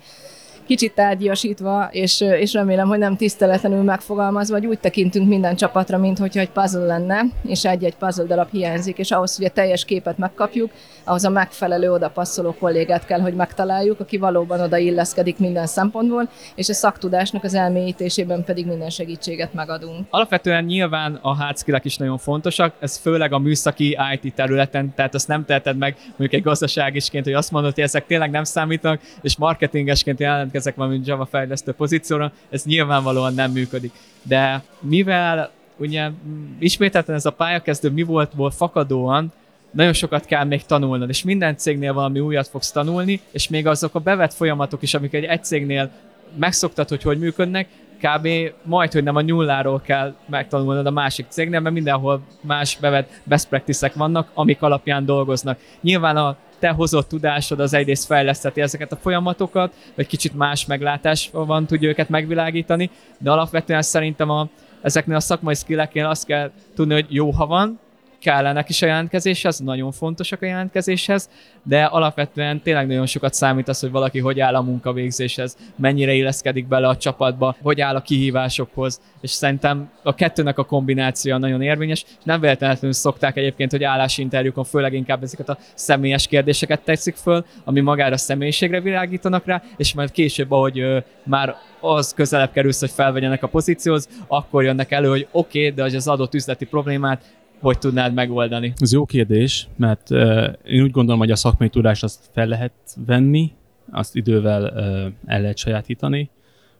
kicsit 0.66 0.94
tárgyasítva, 0.94 1.88
és, 1.90 2.20
és 2.20 2.52
remélem, 2.52 2.88
hogy 2.88 2.98
nem 2.98 3.16
tiszteletlenül 3.16 3.82
megfogalmazva, 3.82 4.56
hogy 4.56 4.66
úgy 4.66 4.78
tekintünk 4.78 5.28
minden 5.28 5.56
csapatra, 5.56 5.98
mint 5.98 6.36
egy 6.36 6.50
puzzle 6.50 6.86
lenne, 6.86 7.22
és 7.46 7.64
egy-egy 7.64 7.94
puzzle 7.94 8.24
darab 8.24 8.50
hiányzik, 8.50 8.98
és 8.98 9.10
ahhoz, 9.10 9.36
hogy 9.36 9.44
a 9.44 9.50
teljes 9.50 9.84
képet 9.84 10.18
megkapjuk, 10.18 10.70
ahhoz 11.04 11.24
a 11.24 11.30
megfelelő 11.30 11.92
oda 11.92 12.10
passzoló 12.10 12.54
kollégát 12.58 13.06
kell, 13.06 13.20
hogy 13.20 13.34
megtaláljuk, 13.34 14.00
aki 14.00 14.16
valóban 14.18 14.60
oda 14.60 14.76
illeszkedik 14.76 15.38
minden 15.38 15.66
szempontból, 15.66 16.28
és 16.54 16.68
a 16.68 16.72
szaktudásnak 16.72 17.44
az 17.44 17.54
elmélyítésében 17.54 18.44
pedig 18.44 18.66
minden 18.66 18.90
segítséget 18.90 19.54
megadunk. 19.54 20.06
Alapvetően 20.10 20.64
nyilván 20.64 21.18
a 21.22 21.34
hard 21.34 21.56
is 21.82 21.96
nagyon 21.96 22.18
fontosak, 22.18 22.74
ez 22.80 22.96
főleg 22.96 23.32
a 23.32 23.38
műszaki 23.38 23.98
IT 24.20 24.34
területen, 24.34 24.94
tehát 24.94 25.14
azt 25.14 25.28
nem 25.28 25.44
teheted 25.44 25.76
meg 25.76 25.96
mondjuk 26.06 26.32
egy 26.32 26.42
gazdaságisként, 26.42 27.24
hogy 27.24 27.34
azt 27.34 27.50
mondod, 27.50 27.74
hogy 27.74 27.82
ezek 27.82 28.06
tényleg 28.06 28.30
nem 28.30 28.44
számítanak, 28.44 29.00
és 29.22 29.36
marketingesként 29.36 30.20
jelentkezek 30.54 30.74
valami 30.74 31.00
Java 31.04 31.24
fejlesztő 31.24 31.72
pozícióra, 31.72 32.32
ez 32.50 32.64
nyilvánvalóan 32.64 33.34
nem 33.34 33.52
működik. 33.52 33.92
De 34.22 34.62
mivel 34.80 35.50
ugye 35.76 36.10
ismételten 36.58 37.14
ez 37.14 37.26
a 37.26 37.30
pályakezdő 37.30 37.90
mi 37.90 38.02
volt, 38.02 38.32
volt 38.34 38.54
fakadóan, 38.54 39.32
nagyon 39.70 39.92
sokat 39.92 40.24
kell 40.24 40.44
még 40.44 40.64
tanulnod, 40.64 41.08
és 41.08 41.22
minden 41.22 41.56
cégnél 41.56 41.92
valami 41.92 42.20
újat 42.20 42.48
fogsz 42.48 42.70
tanulni, 42.70 43.20
és 43.30 43.48
még 43.48 43.66
azok 43.66 43.94
a 43.94 43.98
bevett 43.98 44.32
folyamatok 44.32 44.82
is, 44.82 44.94
amik 44.94 45.12
egy, 45.12 45.24
egy 45.24 45.44
cégnél 45.44 45.90
megszoktad, 46.36 46.88
hogy 46.88 47.02
hogy 47.02 47.18
működnek, 47.18 47.68
kb. 48.04 48.28
majd, 48.62 48.92
hogy 48.92 49.02
nem 49.02 49.16
a 49.16 49.22
nulláról 49.22 49.80
kell 49.80 50.14
megtanulnod 50.26 50.86
a 50.86 50.90
másik 50.90 51.26
cégnél, 51.28 51.60
mert 51.60 51.74
mindenhol 51.74 52.22
más 52.40 52.78
bevett 52.80 53.10
best 53.24 53.48
practice 53.48 53.92
vannak, 53.94 54.30
amik 54.34 54.62
alapján 54.62 55.04
dolgoznak. 55.04 55.58
Nyilván 55.80 56.16
a 56.16 56.36
te 56.58 56.70
hozott 56.70 57.08
tudásod 57.08 57.60
az 57.60 57.74
egyrészt 57.74 58.06
fejleszteti 58.06 58.60
ezeket 58.60 58.92
a 58.92 58.96
folyamatokat, 58.96 59.74
vagy 59.94 60.06
kicsit 60.06 60.34
más 60.34 60.66
meglátás 60.66 61.30
van, 61.32 61.66
tudja 61.66 61.88
őket 61.88 62.08
megvilágítani, 62.08 62.90
de 63.18 63.30
alapvetően 63.30 63.82
szerintem 63.82 64.30
a, 64.30 64.48
ezeknél 64.82 65.16
a 65.16 65.20
szakmai 65.20 65.54
skilleknél 65.54 66.06
azt 66.06 66.26
kell 66.26 66.50
tudni, 66.74 66.94
hogy 66.94 67.06
jó, 67.08 67.30
ha 67.30 67.46
van, 67.46 67.78
kellenek 68.24 68.68
is 68.68 68.82
a 68.82 68.86
jelentkezéshez, 68.86 69.58
nagyon 69.58 69.92
fontosak 69.92 70.42
a 70.42 70.46
jelentkezéshez, 70.46 71.30
de 71.62 71.84
alapvetően 71.84 72.60
tényleg 72.62 72.86
nagyon 72.86 73.06
sokat 73.06 73.34
számít 73.34 73.68
az, 73.68 73.80
hogy 73.80 73.90
valaki 73.90 74.18
hogy 74.18 74.40
áll 74.40 74.54
a 74.54 74.62
munkavégzéshez, 74.62 75.56
mennyire 75.76 76.12
illeszkedik 76.12 76.68
bele 76.68 76.88
a 76.88 76.96
csapatba, 76.96 77.56
hogy 77.62 77.80
áll 77.80 77.94
a 77.94 78.00
kihívásokhoz, 78.00 79.00
és 79.20 79.30
szerintem 79.30 79.90
a 80.02 80.14
kettőnek 80.14 80.58
a 80.58 80.64
kombinációja 80.64 81.38
nagyon 81.38 81.62
érvényes, 81.62 82.02
és 82.02 82.24
nem 82.24 82.40
véletlenül 82.40 82.92
szokták 82.92 83.36
egyébként, 83.36 83.70
hogy 83.70 83.84
állásinterjúkon 83.84 84.64
főleg 84.64 84.92
inkább 84.92 85.22
ezeket 85.22 85.48
a 85.48 85.58
személyes 85.74 86.26
kérdéseket 86.26 86.80
teszik 86.80 87.14
föl, 87.14 87.44
ami 87.64 87.80
magára 87.80 88.16
személyiségre 88.16 88.80
világítanak 88.80 89.46
rá, 89.46 89.62
és 89.76 89.94
majd 89.94 90.10
később, 90.10 90.50
ahogy 90.50 90.78
ö, 90.78 90.98
már 91.22 91.56
az 91.80 92.14
közelebb 92.14 92.52
kerülsz, 92.52 92.80
hogy 92.80 92.90
felvegyenek 92.90 93.42
a 93.42 93.48
pozícióhoz, 93.48 94.08
akkor 94.26 94.64
jönnek 94.64 94.90
elő, 94.90 95.08
hogy 95.08 95.26
oké, 95.30 95.58
okay, 95.58 95.88
de 95.90 95.96
az 95.96 96.08
adott 96.08 96.34
üzleti 96.34 96.64
problémát 96.64 97.22
hogy 97.64 97.78
tudnád 97.78 98.14
megoldani? 98.14 98.72
Ez 98.76 98.92
jó 98.92 99.04
kérdés, 99.04 99.68
mert 99.76 100.10
uh, 100.10 100.46
én 100.64 100.82
úgy 100.82 100.90
gondolom, 100.90 101.20
hogy 101.20 101.30
a 101.30 101.36
szakmai 101.36 101.68
tudást 101.68 102.02
azt 102.02 102.30
fel 102.32 102.46
lehet 102.46 102.72
venni, 103.06 103.52
azt 103.90 104.16
idővel 104.16 104.62
uh, 104.62 105.12
el 105.26 105.40
lehet 105.40 105.56
sajátítani, 105.56 106.30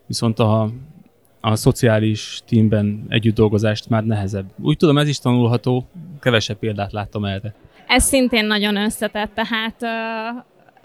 viszont 0.07 0.38
a, 0.38 0.70
a 1.40 1.57
szociális 1.57 2.42
teamben 2.47 3.05
együtt 3.09 3.35
dolgozást 3.35 3.88
már 3.88 4.05
nehezebb. 4.05 4.47
Úgy 4.62 4.77
tudom, 4.77 4.99
ez 4.99 5.09
is 5.09 5.18
tanulható, 5.18 5.87
kevesebb 6.20 6.59
példát 6.59 6.92
láttam 6.92 7.25
erre. 7.25 7.55
Ez 7.87 8.05
szintén 8.05 8.47
nagyon 8.47 8.77
összetett, 8.77 9.35
tehát 9.35 9.83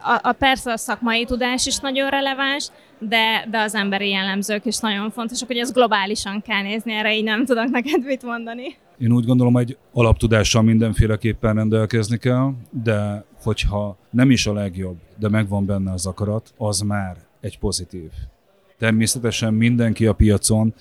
a, 0.01 0.19
a 0.21 0.31
persze 0.31 0.71
a 0.71 0.77
szakmai 0.77 1.25
tudás 1.25 1.65
is 1.65 1.77
nagyon 1.77 2.09
releváns, 2.09 2.67
de, 2.99 3.45
de 3.51 3.59
az 3.59 3.75
emberi 3.75 4.09
jellemzők 4.09 4.65
is 4.65 4.77
nagyon 4.77 5.11
fontosak, 5.11 5.47
hogy 5.47 5.57
ez 5.57 5.71
globálisan 5.71 6.41
kell 6.41 6.61
nézni, 6.61 6.93
erre 6.93 7.15
így 7.15 7.23
nem 7.23 7.45
tudok 7.45 7.69
neked 7.69 8.05
mit 8.05 8.23
mondani. 8.23 8.77
Én 8.99 9.11
úgy 9.11 9.25
gondolom, 9.25 9.53
hogy 9.53 9.77
alaptudással 9.93 10.61
mindenféleképpen 10.61 11.55
rendelkezni 11.55 12.17
kell, 12.17 12.53
de 12.83 13.23
hogyha 13.43 13.97
nem 14.09 14.31
is 14.31 14.47
a 14.47 14.53
legjobb, 14.53 14.97
de 15.17 15.29
megvan 15.29 15.65
benne 15.65 15.91
az 15.91 16.05
akarat, 16.05 16.53
az 16.57 16.79
már 16.79 17.17
egy 17.39 17.59
pozitív. 17.59 18.09
Természetesen 18.77 19.53
mindenki 19.53 20.05
a 20.05 20.13
piacon 20.13 20.73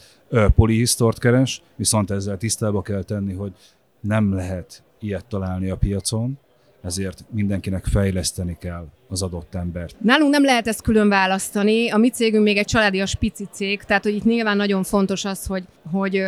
polihisztort 0.54 1.18
keres, 1.18 1.62
viszont 1.76 2.10
ezzel 2.10 2.36
tisztába 2.36 2.82
kell 2.82 3.02
tenni, 3.02 3.34
hogy 3.34 3.52
nem 4.00 4.34
lehet 4.34 4.82
ilyet 5.00 5.24
találni 5.24 5.70
a 5.70 5.76
piacon, 5.76 6.38
ezért 6.82 7.24
mindenkinek 7.30 7.84
fejleszteni 7.84 8.56
kell 8.60 8.86
az 9.08 9.22
adott 9.22 9.54
embert. 9.54 9.96
Nálunk 10.00 10.30
nem 10.30 10.44
lehet 10.44 10.66
ezt 10.66 10.82
külön 10.82 11.08
választani. 11.08 11.90
A 11.90 11.96
mi 11.96 12.10
cégünk 12.10 12.44
még 12.44 12.56
egy 12.56 12.66
családias 12.66 13.14
pici 13.14 13.48
cég, 13.50 13.82
tehát 13.82 14.02
hogy 14.02 14.14
itt 14.14 14.24
nyilván 14.24 14.56
nagyon 14.56 14.82
fontos 14.82 15.24
az, 15.24 15.46
hogy, 15.46 15.64
hogy 15.90 16.22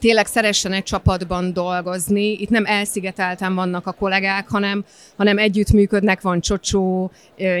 tényleg 0.00 0.26
szeressen 0.26 0.72
egy 0.72 0.82
csapatban 0.82 1.52
dolgozni. 1.52 2.32
Itt 2.32 2.48
nem 2.48 2.64
elszigetelten 2.66 3.54
vannak 3.54 3.86
a 3.86 3.92
kollégák, 3.92 4.48
hanem, 4.48 4.84
hanem 5.16 5.38
együttműködnek, 5.38 6.20
van 6.20 6.40
csocsó, 6.40 7.10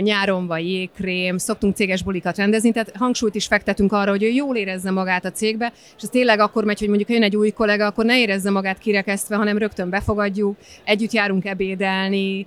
nyáron 0.00 0.46
van 0.46 0.58
jégkrém, 0.58 1.38
szoktunk 1.38 1.76
céges 1.76 2.02
bulikat 2.02 2.36
rendezni, 2.36 2.72
tehát 2.72 2.92
hangsúlyt 2.96 3.34
is 3.34 3.46
fektetünk 3.46 3.92
arra, 3.92 4.10
hogy 4.10 4.22
ő 4.22 4.28
jól 4.28 4.56
érezze 4.56 4.90
magát 4.90 5.24
a 5.24 5.30
cégbe, 5.30 5.72
és 5.96 6.02
ez 6.02 6.08
tényleg 6.08 6.40
akkor 6.40 6.64
megy, 6.64 6.78
hogy 6.78 6.88
mondjuk 6.88 7.10
jön 7.10 7.22
egy 7.22 7.36
új 7.36 7.50
kollega, 7.50 7.86
akkor 7.86 8.04
ne 8.04 8.18
érezze 8.18 8.50
magát 8.50 8.78
kirekesztve, 8.78 9.36
hanem 9.36 9.58
rögtön 9.58 9.90
befogadjuk, 9.90 10.56
együtt 10.84 11.12
járunk 11.12 11.44
ebédelni, 11.44 12.46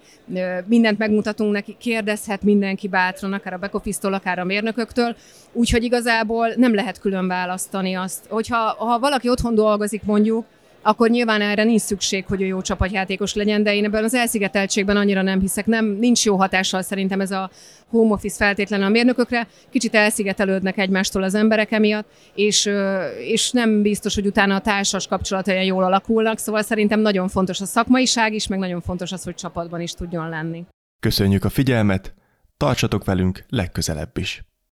mindent 0.65 0.97
megmutatunk 0.97 1.51
neki, 1.51 1.75
kérdezhet 1.79 2.43
mindenki 2.43 2.87
bátran, 2.87 3.33
akár 3.33 3.53
a 3.53 3.57
back 3.57 3.99
akár 4.01 4.39
a 4.39 4.43
mérnököktől, 4.43 5.15
úgyhogy 5.53 5.83
igazából 5.83 6.53
nem 6.55 6.73
lehet 6.73 6.99
külön 6.99 7.27
választani 7.27 7.93
azt, 7.93 8.25
hogyha 8.29 8.75
ha 8.77 8.99
valaki 8.99 9.29
otthon 9.29 9.55
dolgozik 9.71 10.03
mondjuk, 10.03 10.45
akkor 10.81 11.09
nyilván 11.09 11.41
erre 11.41 11.63
nincs 11.63 11.81
szükség, 11.81 12.25
hogy 12.25 12.41
ő 12.41 12.45
jó 12.45 12.61
csapatjátékos 12.61 13.33
legyen, 13.33 13.63
de 13.63 13.75
én 13.75 13.85
ebben 13.85 14.03
az 14.03 14.13
elszigeteltségben 14.13 14.97
annyira 14.97 15.21
nem 15.21 15.39
hiszek. 15.39 15.65
Nem, 15.65 15.85
nincs 15.85 16.25
jó 16.25 16.35
hatással 16.35 16.81
szerintem 16.81 17.21
ez 17.21 17.31
a 17.31 17.49
home 17.87 18.13
office 18.13 18.35
feltétlenül 18.35 18.85
a 18.85 18.89
mérnökökre. 18.89 19.47
Kicsit 19.69 19.95
elszigetelődnek 19.95 20.77
egymástól 20.77 21.23
az 21.23 21.35
emberek 21.35 21.71
emiatt, 21.71 22.07
és, 22.35 22.69
és 23.17 23.51
nem 23.51 23.81
biztos, 23.81 24.15
hogy 24.15 24.25
utána 24.25 24.55
a 24.55 24.61
társas 24.61 25.07
kapcsolatai 25.07 25.65
jól 25.65 25.83
alakulnak, 25.83 26.37
szóval 26.37 26.61
szerintem 26.61 26.99
nagyon 26.99 27.27
fontos 27.27 27.61
a 27.61 27.65
szakmaiság 27.65 28.33
is, 28.33 28.47
meg 28.47 28.59
nagyon 28.59 28.81
fontos 28.81 29.11
az, 29.11 29.23
hogy 29.23 29.35
csapatban 29.35 29.81
is 29.81 29.91
tudjon 29.91 30.29
lenni. 30.29 30.65
Köszönjük 30.99 31.43
a 31.43 31.49
figyelmet, 31.49 32.13
tartsatok 32.57 33.05
velünk 33.05 33.43
legközelebb 33.49 34.17
is! 34.17 34.50